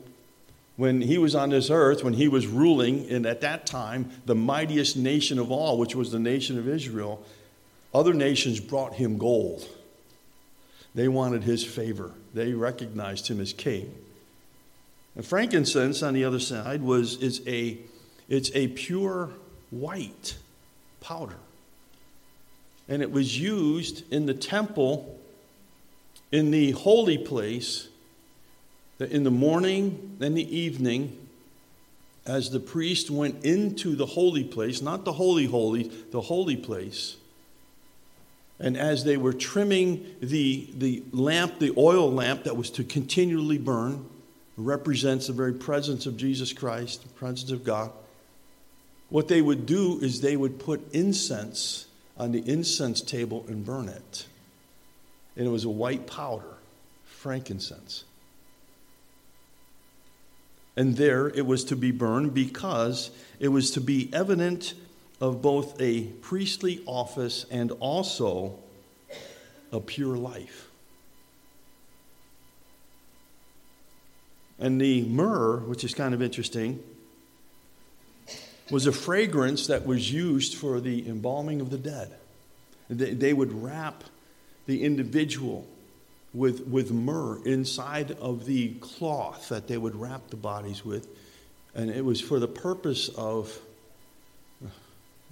when 0.79 1.01
he 1.01 1.17
was 1.17 1.35
on 1.35 1.49
this 1.49 1.69
earth, 1.69 2.05
when 2.05 2.13
he 2.13 2.29
was 2.29 2.47
ruling, 2.47 3.05
and 3.09 3.25
at 3.25 3.41
that 3.41 3.65
time, 3.65 4.09
the 4.25 4.33
mightiest 4.33 4.95
nation 4.95 5.37
of 5.37 5.51
all, 5.51 5.77
which 5.77 5.93
was 5.93 6.09
the 6.09 6.19
nation 6.19 6.57
of 6.57 6.69
Israel, 6.69 7.21
other 7.93 8.13
nations 8.13 8.61
brought 8.61 8.93
him 8.93 9.17
gold. 9.17 9.67
They 10.95 11.09
wanted 11.09 11.43
his 11.43 11.65
favor, 11.65 12.13
they 12.33 12.53
recognized 12.53 13.27
him 13.27 13.41
as 13.41 13.51
king. 13.51 13.93
And 15.17 15.25
frankincense, 15.25 16.01
on 16.01 16.13
the 16.13 16.23
other 16.23 16.39
side, 16.39 16.81
was, 16.81 17.21
is 17.21 17.45
a, 17.45 17.77
it's 18.29 18.49
a 18.53 18.69
pure 18.69 19.31
white 19.71 20.37
powder. 21.01 21.39
And 22.87 23.01
it 23.01 23.11
was 23.11 23.37
used 23.37 24.09
in 24.13 24.27
the 24.27 24.33
temple, 24.33 25.19
in 26.31 26.51
the 26.51 26.71
holy 26.71 27.17
place, 27.17 27.88
in 28.99 29.23
the 29.23 29.31
morning 29.31 30.17
and 30.19 30.37
the 30.37 30.57
evening, 30.57 31.17
as 32.25 32.49
the 32.49 32.59
priest 32.59 33.09
went 33.09 33.45
into 33.45 33.95
the 33.95 34.05
holy 34.05 34.43
place, 34.43 34.81
not 34.81 35.05
the 35.05 35.13
holy 35.13 35.45
holy, 35.45 35.83
the 36.11 36.21
holy 36.21 36.57
place, 36.57 37.15
And 38.59 38.75
as 38.77 39.05
they 39.05 39.15
were 39.15 39.33
trimming 39.33 40.05
the, 40.19 40.67
the 40.77 41.03
lamp, 41.13 41.59
the 41.59 41.73
oil 41.77 42.11
lamp 42.11 42.43
that 42.43 42.57
was 42.57 42.69
to 42.71 42.83
continually 42.83 43.57
burn, 43.57 44.05
represents 44.57 45.27
the 45.27 45.33
very 45.33 45.53
presence 45.53 46.05
of 46.05 46.17
Jesus 46.17 46.51
Christ, 46.51 47.03
the 47.03 47.09
presence 47.09 47.51
of 47.51 47.63
God. 47.63 47.91
What 49.09 49.29
they 49.29 49.41
would 49.41 49.65
do 49.65 49.99
is 50.01 50.19
they 50.19 50.35
would 50.35 50.59
put 50.59 50.93
incense 50.93 51.87
on 52.17 52.33
the 52.33 52.47
incense 52.47 52.99
table 52.99 53.45
and 53.47 53.65
burn 53.65 53.87
it. 53.87 54.27
And 55.37 55.47
it 55.47 55.49
was 55.49 55.63
a 55.63 55.69
white 55.69 56.05
powder, 56.05 56.57
frankincense. 57.05 58.03
And 60.75 60.95
there 60.95 61.27
it 61.27 61.45
was 61.45 61.63
to 61.65 61.75
be 61.75 61.91
burned 61.91 62.33
because 62.33 63.11
it 63.39 63.49
was 63.49 63.71
to 63.71 63.81
be 63.81 64.09
evident 64.13 64.73
of 65.19 65.41
both 65.41 65.79
a 65.81 66.03
priestly 66.21 66.81
office 66.85 67.45
and 67.51 67.71
also 67.79 68.57
a 69.71 69.79
pure 69.79 70.15
life. 70.15 70.69
And 74.59 74.79
the 74.79 75.03
myrrh, 75.03 75.57
which 75.57 75.83
is 75.83 75.93
kind 75.93 76.13
of 76.13 76.21
interesting, 76.21 76.83
was 78.69 78.85
a 78.85 78.91
fragrance 78.91 79.67
that 79.67 79.85
was 79.85 80.11
used 80.11 80.55
for 80.55 80.79
the 80.79 81.07
embalming 81.07 81.61
of 81.61 81.69
the 81.69 81.77
dead. 81.77 82.13
They, 82.89 83.33
would 83.33 83.63
wrap 83.63 84.03
the 84.65 84.83
individual 84.83 85.67
with, 86.33 86.67
with 86.67 86.91
myrrh 86.91 87.39
inside 87.45 88.11
of 88.11 88.45
the 88.45 88.69
cloth 88.75 89.49
that 89.49 89.67
they 89.67 89.77
would 89.77 89.95
wrap 89.95 90.29
the 90.29 90.35
bodies 90.35 90.85
with. 90.85 91.07
And 91.75 91.89
it 91.89 92.03
was 92.03 92.21
for 92.21 92.39
the 92.39 92.47
purpose 92.47 93.09
of 93.09 93.59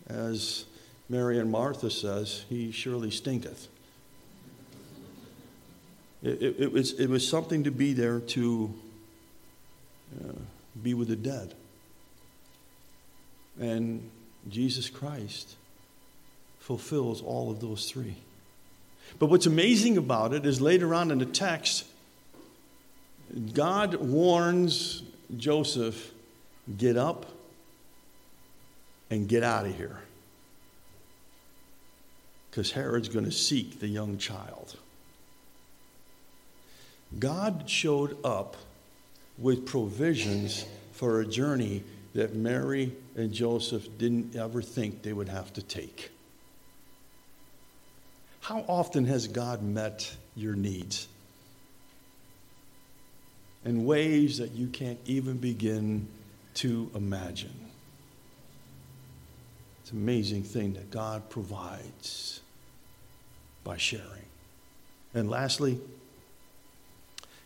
as 0.09 0.65
Mary 1.09 1.39
and 1.39 1.51
Martha 1.51 1.89
says, 1.89 2.45
he 2.49 2.71
surely 2.71 3.11
stinketh. 3.11 3.67
It, 6.23 6.41
it, 6.41 6.55
it, 6.59 6.71
was, 6.71 6.93
it 6.93 7.07
was 7.09 7.27
something 7.27 7.63
to 7.65 7.71
be 7.71 7.93
there 7.93 8.19
to 8.19 8.73
uh, 10.23 10.33
be 10.81 10.93
with 10.93 11.09
the 11.09 11.15
dead. 11.15 11.53
And 13.59 14.09
Jesus 14.49 14.89
Christ 14.89 15.55
fulfills 16.59 17.21
all 17.21 17.51
of 17.51 17.59
those 17.59 17.89
three. 17.89 18.15
But 19.19 19.27
what's 19.27 19.45
amazing 19.45 19.97
about 19.97 20.33
it 20.33 20.45
is 20.45 20.61
later 20.61 20.93
on 20.93 21.11
in 21.11 21.19
the 21.19 21.25
text, 21.25 21.85
God 23.53 23.95
warns 23.95 25.03
Joseph 25.35 26.11
get 26.77 26.97
up 26.97 27.25
and 29.09 29.27
get 29.27 29.43
out 29.43 29.65
of 29.65 29.75
here. 29.75 29.99
Because 32.49 32.71
Herod's 32.71 33.09
going 33.09 33.25
to 33.25 33.31
seek 33.31 33.79
the 33.79 33.87
young 33.87 34.17
child. 34.17 34.75
God 37.19 37.69
showed 37.69 38.17
up 38.25 38.57
with 39.37 39.65
provisions 39.65 40.65
for 40.91 41.21
a 41.21 41.25
journey 41.25 41.83
that 42.13 42.35
Mary 42.35 42.93
and 43.15 43.31
Joseph 43.31 43.87
didn't 43.97 44.35
ever 44.35 44.61
think 44.61 45.03
they 45.03 45.13
would 45.13 45.29
have 45.29 45.53
to 45.53 45.61
take. 45.61 46.11
How 48.47 48.63
often 48.69 49.03
has 49.03 49.27
God 49.27 49.61
met 49.61 50.15
your 50.33 50.55
needs? 50.55 51.09
In 53.65 53.83
ways 53.83 54.37
that 54.37 54.51
you 54.51 54.67
can't 54.67 54.99
even 55.03 55.35
begin 55.35 56.07
to 56.53 56.89
imagine. 56.95 57.59
It's 59.81 59.91
an 59.91 59.97
amazing 59.97 60.43
thing 60.43 60.75
that 60.75 60.91
God 60.91 61.29
provides 61.29 62.39
by 63.65 63.75
sharing. 63.75 64.27
And 65.13 65.29
lastly, 65.29 65.81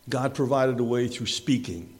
God 0.08 0.36
provided 0.36 0.78
a 0.78 0.84
way 0.84 1.08
through 1.08 1.26
speaking. 1.26 1.92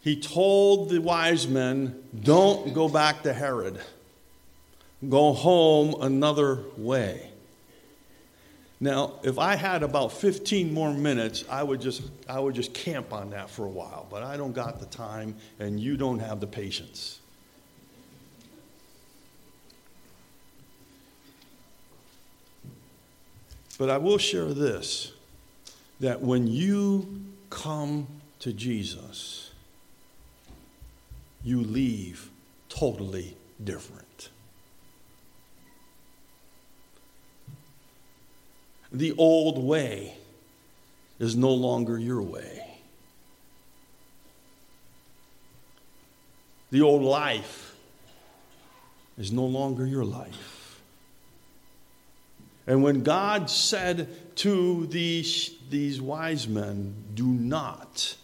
He 0.00 0.20
told 0.20 0.90
the 0.90 1.00
wise 1.00 1.48
men, 1.48 2.04
Don't 2.22 2.72
go 2.72 2.88
back 2.88 3.24
to 3.24 3.32
Herod, 3.32 3.80
go 5.08 5.32
home 5.32 6.00
another 6.00 6.64
way. 6.76 7.30
Now, 8.78 9.14
if 9.22 9.38
I 9.38 9.56
had 9.56 9.82
about 9.82 10.12
15 10.12 10.72
more 10.74 10.92
minutes, 10.92 11.44
I 11.48 11.62
would 11.62 11.80
just 11.80 12.02
I 12.28 12.38
would 12.38 12.54
just 12.54 12.74
camp 12.74 13.12
on 13.12 13.30
that 13.30 13.48
for 13.48 13.64
a 13.64 13.70
while, 13.70 14.06
but 14.10 14.22
I 14.22 14.36
don't 14.36 14.52
got 14.52 14.80
the 14.80 14.86
time 14.86 15.36
and 15.58 15.80
you 15.80 15.96
don't 15.96 16.18
have 16.18 16.40
the 16.40 16.46
patience. 16.46 17.20
But 23.78 23.90
I 23.90 23.98
will 23.98 24.18
share 24.18 24.52
this 24.52 25.12
that 26.00 26.20
when 26.20 26.46
you 26.46 27.24
come 27.48 28.06
to 28.40 28.52
Jesus, 28.52 29.50
you 31.42 31.62
leave 31.62 32.30
totally 32.68 33.36
different. 33.62 34.05
The 38.96 39.12
old 39.18 39.62
way 39.62 40.14
is 41.18 41.36
no 41.36 41.50
longer 41.50 41.98
your 41.98 42.22
way. 42.22 42.78
The 46.70 46.80
old 46.80 47.02
life 47.02 47.76
is 49.18 49.32
no 49.32 49.44
longer 49.44 49.86
your 49.86 50.06
life. 50.06 50.80
And 52.66 52.82
when 52.82 53.02
God 53.02 53.50
said 53.50 54.08
to 54.36 54.86
these, 54.86 55.50
these 55.68 56.00
wise 56.00 56.48
men, 56.48 56.94
do 57.12 57.26
not 57.26 58.16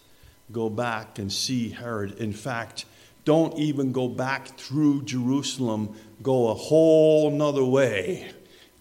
go 0.53 0.71
back 0.71 1.19
and 1.19 1.31
see 1.31 1.69
Herod. 1.69 2.19
In 2.19 2.33
fact, 2.33 2.87
don't 3.27 3.59
even 3.59 3.93
go 3.93 4.09
back 4.09 4.57
through 4.57 5.03
Jerusalem, 5.03 5.95
go 6.23 6.49
a 6.49 6.55
whole 6.55 7.31
nother 7.31 7.63
way. 7.63 8.33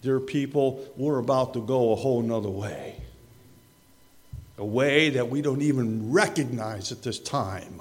Dear 0.02 0.18
people, 0.18 0.84
we're 0.96 1.18
about 1.18 1.54
to 1.54 1.60
go 1.64 1.92
a 1.92 1.96
whole 1.96 2.22
nother 2.22 2.50
way. 2.50 2.96
A 4.58 4.64
way 4.64 5.10
that 5.10 5.30
we 5.30 5.40
don't 5.40 5.62
even 5.62 6.12
recognize 6.12 6.90
at 6.90 7.02
this 7.02 7.20
time. 7.20 7.80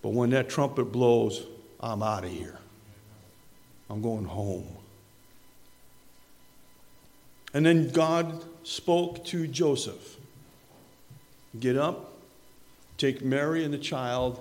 But 0.00 0.10
when 0.10 0.30
that 0.30 0.48
trumpet 0.48 0.86
blows, 0.86 1.44
I'm 1.80 2.02
out 2.02 2.24
of 2.24 2.30
here. 2.30 2.58
I'm 3.90 4.00
going 4.00 4.24
home. 4.24 4.68
And 7.52 7.66
then 7.66 7.90
God 7.90 8.44
spoke 8.62 9.24
to 9.26 9.46
Joseph 9.46 10.16
Get 11.58 11.76
up, 11.76 12.12
take 12.96 13.24
Mary 13.24 13.64
and 13.64 13.74
the 13.74 13.78
child, 13.78 14.40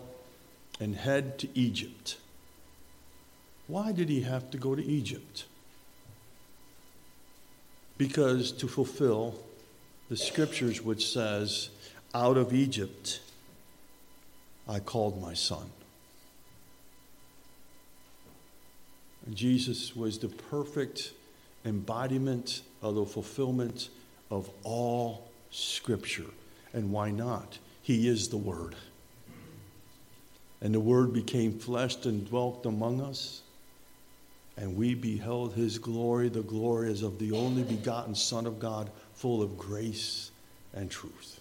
and 0.79 0.95
head 0.95 1.39
to 1.39 1.49
Egypt. 1.55 2.17
Why 3.65 3.91
did 3.91 4.09
he 4.09 4.21
have 4.21 4.51
to 4.51 4.59
go 4.59 4.75
to 4.75 4.83
Egypt? 4.83 5.45
Because 7.99 8.51
to 8.53 8.67
fulfill 8.67 9.35
the 10.09 10.17
scriptures 10.17 10.81
which 10.81 11.11
says, 11.11 11.69
Out 12.15 12.37
of 12.37 12.53
Egypt 12.53 13.19
I 14.67 14.79
called 14.79 15.21
my 15.21 15.35
son. 15.35 15.69
Jesus 19.33 19.95
was 19.95 20.17
the 20.17 20.29
perfect 20.29 21.11
embodiment 21.65 22.61
of 22.81 22.95
the 22.95 23.05
fulfillment 23.05 23.89
of 24.31 24.49
all 24.63 25.29
Scripture. 25.51 26.31
And 26.73 26.91
why 26.91 27.11
not? 27.11 27.57
He 27.81 28.07
is 28.07 28.29
the 28.29 28.37
Word. 28.37 28.75
And 30.61 30.73
the 30.73 30.79
Word 30.79 31.13
became 31.13 31.59
flesh 31.59 32.05
and 32.05 32.27
dwelt 32.27 32.65
among 32.65 33.01
us. 33.01 33.41
And 34.59 34.75
we 34.75 34.93
beheld 34.93 35.53
his 35.53 35.79
glory. 35.79 36.27
The 36.27 36.41
glory 36.41 36.91
as 36.91 37.01
of 37.01 37.17
the 37.17 37.31
only 37.31 37.63
begotten 37.63 38.13
Son 38.13 38.45
of 38.45 38.59
God, 38.59 38.91
full 39.13 39.41
of 39.41 39.57
grace 39.57 40.31
and 40.73 40.91
truth. 40.91 41.39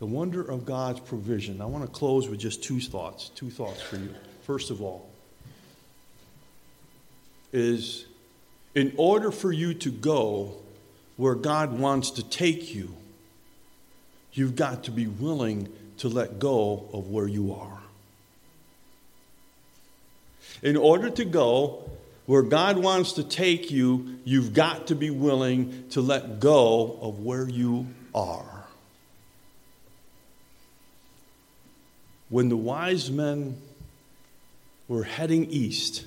The 0.00 0.06
wonder 0.06 0.42
of 0.42 0.64
God's 0.64 1.00
provision. 1.00 1.60
I 1.60 1.66
want 1.66 1.84
to 1.84 1.90
close 1.90 2.28
with 2.28 2.40
just 2.40 2.64
two 2.64 2.80
thoughts. 2.80 3.28
Two 3.28 3.50
thoughts 3.50 3.80
for 3.80 3.96
you. 3.96 4.14
First 4.42 4.70
of 4.70 4.82
all, 4.82 5.08
is 7.52 8.06
in 8.74 8.92
order 8.96 9.30
for 9.30 9.52
you 9.52 9.74
to 9.74 9.90
go 9.90 10.56
where 11.16 11.34
God 11.34 11.78
wants 11.78 12.12
to 12.12 12.22
take 12.22 12.74
you, 12.74 12.96
you've 14.32 14.56
got 14.56 14.84
to 14.84 14.90
be 14.90 15.06
willing 15.06 15.68
to 15.98 16.08
let 16.08 16.38
go 16.38 16.88
of 16.92 17.10
where 17.10 17.28
you 17.28 17.52
are. 17.52 17.79
In 20.62 20.76
order 20.76 21.10
to 21.10 21.24
go 21.24 21.90
where 22.26 22.42
God 22.42 22.78
wants 22.78 23.14
to 23.14 23.24
take 23.24 23.70
you, 23.70 24.18
you've 24.24 24.54
got 24.54 24.88
to 24.88 24.94
be 24.94 25.10
willing 25.10 25.88
to 25.90 26.00
let 26.00 26.38
go 26.40 26.98
of 27.00 27.20
where 27.24 27.48
you 27.48 27.88
are. 28.14 28.64
When 32.28 32.48
the 32.48 32.56
wise 32.56 33.10
men 33.10 33.60
were 34.86 35.02
heading 35.02 35.46
east, 35.50 36.04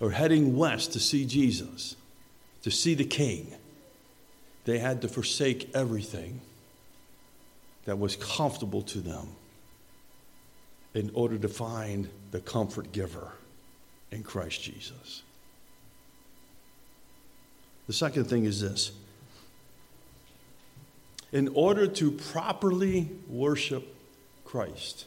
or 0.00 0.10
heading 0.10 0.56
west 0.56 0.92
to 0.92 1.00
see 1.00 1.24
Jesus, 1.24 1.96
to 2.62 2.70
see 2.70 2.94
the 2.94 3.04
King, 3.04 3.54
they 4.64 4.78
had 4.78 5.02
to 5.02 5.08
forsake 5.08 5.70
everything 5.74 6.40
that 7.84 7.98
was 7.98 8.16
comfortable 8.16 8.82
to 8.82 8.98
them 8.98 9.28
in 10.94 11.10
order 11.14 11.36
to 11.38 11.48
find 11.48 12.08
the 12.30 12.40
comfort 12.40 12.92
giver 12.92 13.32
in 14.10 14.22
Christ 14.22 14.62
Jesus. 14.62 15.22
The 17.86 17.92
second 17.92 18.24
thing 18.24 18.44
is 18.44 18.60
this 18.60 18.92
in 21.32 21.48
order 21.48 21.88
to 21.88 22.12
properly 22.12 23.10
worship 23.28 23.94
Christ, 24.44 25.06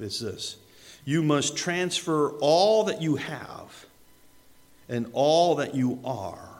it's 0.00 0.20
this 0.20 0.56
you 1.04 1.22
must 1.22 1.56
transfer 1.56 2.30
all 2.40 2.84
that 2.84 3.00
you 3.00 3.16
have 3.16 3.86
and 4.88 5.08
all 5.12 5.54
that 5.56 5.74
you 5.74 6.00
are 6.04 6.50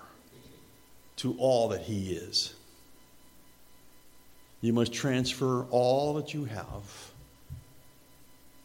to 1.17 1.35
all 1.39 1.69
that 1.69 1.83
He 1.83 2.13
is. 2.13 2.55
You 4.61 4.73
must 4.73 4.93
transfer 4.93 5.65
all 5.71 6.15
that 6.15 6.33
you 6.35 6.45
have 6.45 7.08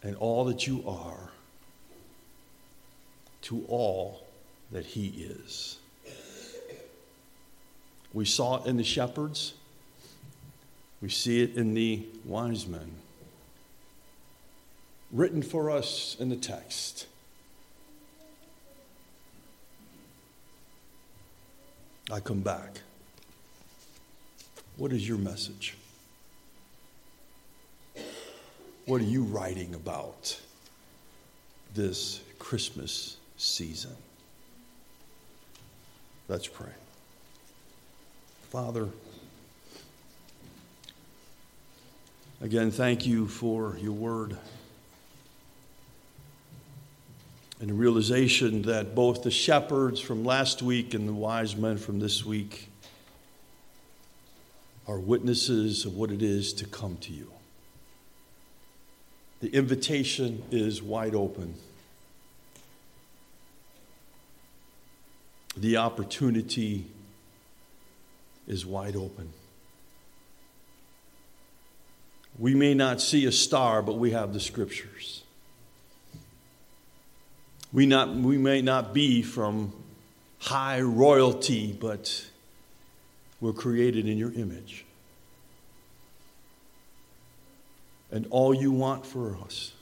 and 0.04 0.16
all 0.18 0.46
that 0.46 0.68
you 0.68 0.84
are 0.86 1.32
to 3.44 3.64
all 3.68 4.24
that 4.72 4.86
He 4.86 5.08
is. 5.08 5.78
We 8.14 8.26
saw 8.26 8.64
it 8.64 8.68
in 8.68 8.78
the 8.78 8.84
shepherds, 8.84 9.54
we 11.02 11.10
see 11.10 11.42
it 11.42 11.56
in 11.56 11.74
the 11.74 12.06
wise 12.26 12.68
men. 12.68 12.92
Written 15.12 15.42
for 15.42 15.70
us 15.70 16.16
in 16.20 16.30
the 16.30 16.36
text. 16.36 17.08
I 22.12 22.20
come 22.20 22.42
back. 22.42 22.82
What 24.78 24.92
is 24.92 25.08
your 25.08 25.18
message? 25.18 25.76
What 28.86 29.00
are 29.00 29.06
you 29.06 29.24
writing 29.24 29.76
about 29.76 30.38
this 31.74 32.20
Christmas 32.38 33.16
season? 33.38 33.96
Let's 36.28 36.48
pray. 36.48 36.72
Father, 38.50 38.90
again, 42.42 42.72
thank 42.72 43.06
you 43.06 43.28
for 43.28 43.78
your 43.80 43.94
word 43.94 44.36
and 47.62 47.70
the 47.70 47.74
realization 47.74 48.64
that 48.64 48.94
both 48.94 49.24
the 49.24 49.32
shepherds 49.32 50.02
from 50.02 50.26
last 50.26 50.62
week 50.62 50.94
and 50.94 51.08
the 51.08 51.14
wise 51.14 51.56
men 51.56 51.78
from 51.78 52.00
this 52.02 52.26
week 52.26 52.68
are 54.90 55.00
witnesses 55.00 55.86
of 55.86 55.96
what 55.96 56.12
it 56.12 56.22
is 56.22 56.52
to 56.52 56.66
come 56.66 56.98
to 56.98 57.14
you. 57.14 57.32
The 59.44 59.54
invitation 59.54 60.42
is 60.52 60.82
wide 60.82 61.14
open. 61.14 61.56
The 65.58 65.76
opportunity 65.76 66.86
is 68.48 68.66
wide 68.66 68.96
open. 68.96 69.34
We 72.40 72.56
may 72.56 72.74
not 72.74 73.02
see 73.02 73.26
a 73.26 73.34
star, 73.34 73.82
but 73.82 73.98
we 73.98 74.12
have 74.12 74.32
the 74.32 74.40
scriptures. 74.40 75.24
We, 77.74 77.86
not, 77.86 78.16
we 78.16 78.38
may 78.38 78.62
not 78.62 78.94
be 78.94 79.22
from 79.24 79.74
high 80.40 80.80
royalty, 80.80 81.74
but 81.74 82.28
we're 83.42 83.52
created 83.52 84.08
in 84.08 84.18
your 84.18 84.32
image. 84.32 84.86
And 88.14 88.28
all 88.30 88.54
you 88.54 88.72
want 88.72 89.08
for 89.08 89.36
us 89.44 89.74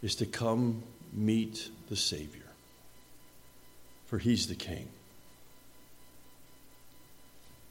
is 0.00 0.14
to 0.16 0.26
come 0.26 0.84
meet 1.12 1.68
the 1.88 1.96
Savior, 1.96 2.46
for 4.06 4.18
He's 4.18 4.46
the 4.46 4.54
King. 4.54 4.88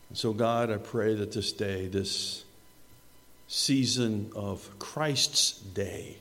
And 0.09 0.17
so, 0.17 0.33
God, 0.33 0.69
I 0.69 0.75
pray 0.75 1.15
that 1.15 1.31
this 1.31 1.53
day, 1.53 1.87
this 1.87 2.43
season 3.47 4.29
of 4.35 4.69
Christ's 4.77 5.53
day, 5.53 6.17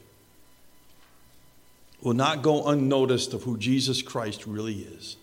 will 2.03 2.15
not 2.15 2.43
go 2.43 2.69
unnoticed 2.69 3.35
of 3.35 3.43
who 3.43 3.59
Jesus 3.59 4.01
Christ 4.01 4.47
really 4.47 4.79
is. 4.79 5.17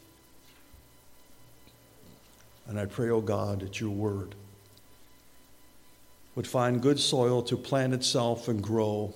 And 2.68 2.78
I 2.78 2.88
pray, 2.88 3.10
oh 3.10 3.22
God, 3.22 3.62
that 3.62 3.80
your 3.80 3.92
word 3.92 4.36
would 6.40 6.48
find 6.48 6.82
good 6.82 6.98
soil 6.98 7.44
to 7.44 7.58
plant 7.58 7.94
itself 7.94 8.48
and 8.48 8.64
grow 8.64 9.14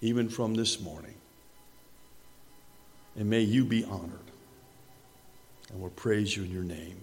even 0.00 0.30
from 0.30 0.54
this 0.54 0.80
morning. 0.80 1.12
And 3.16 3.28
may 3.28 3.42
you 3.42 3.66
be 3.66 3.84
honored. 3.84 4.30
And 5.70 5.78
we'll 5.78 5.90
praise 5.90 6.34
you 6.34 6.44
in 6.44 6.50
your 6.50 6.62
name. 6.62 7.02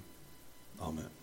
Amen. 0.81 1.14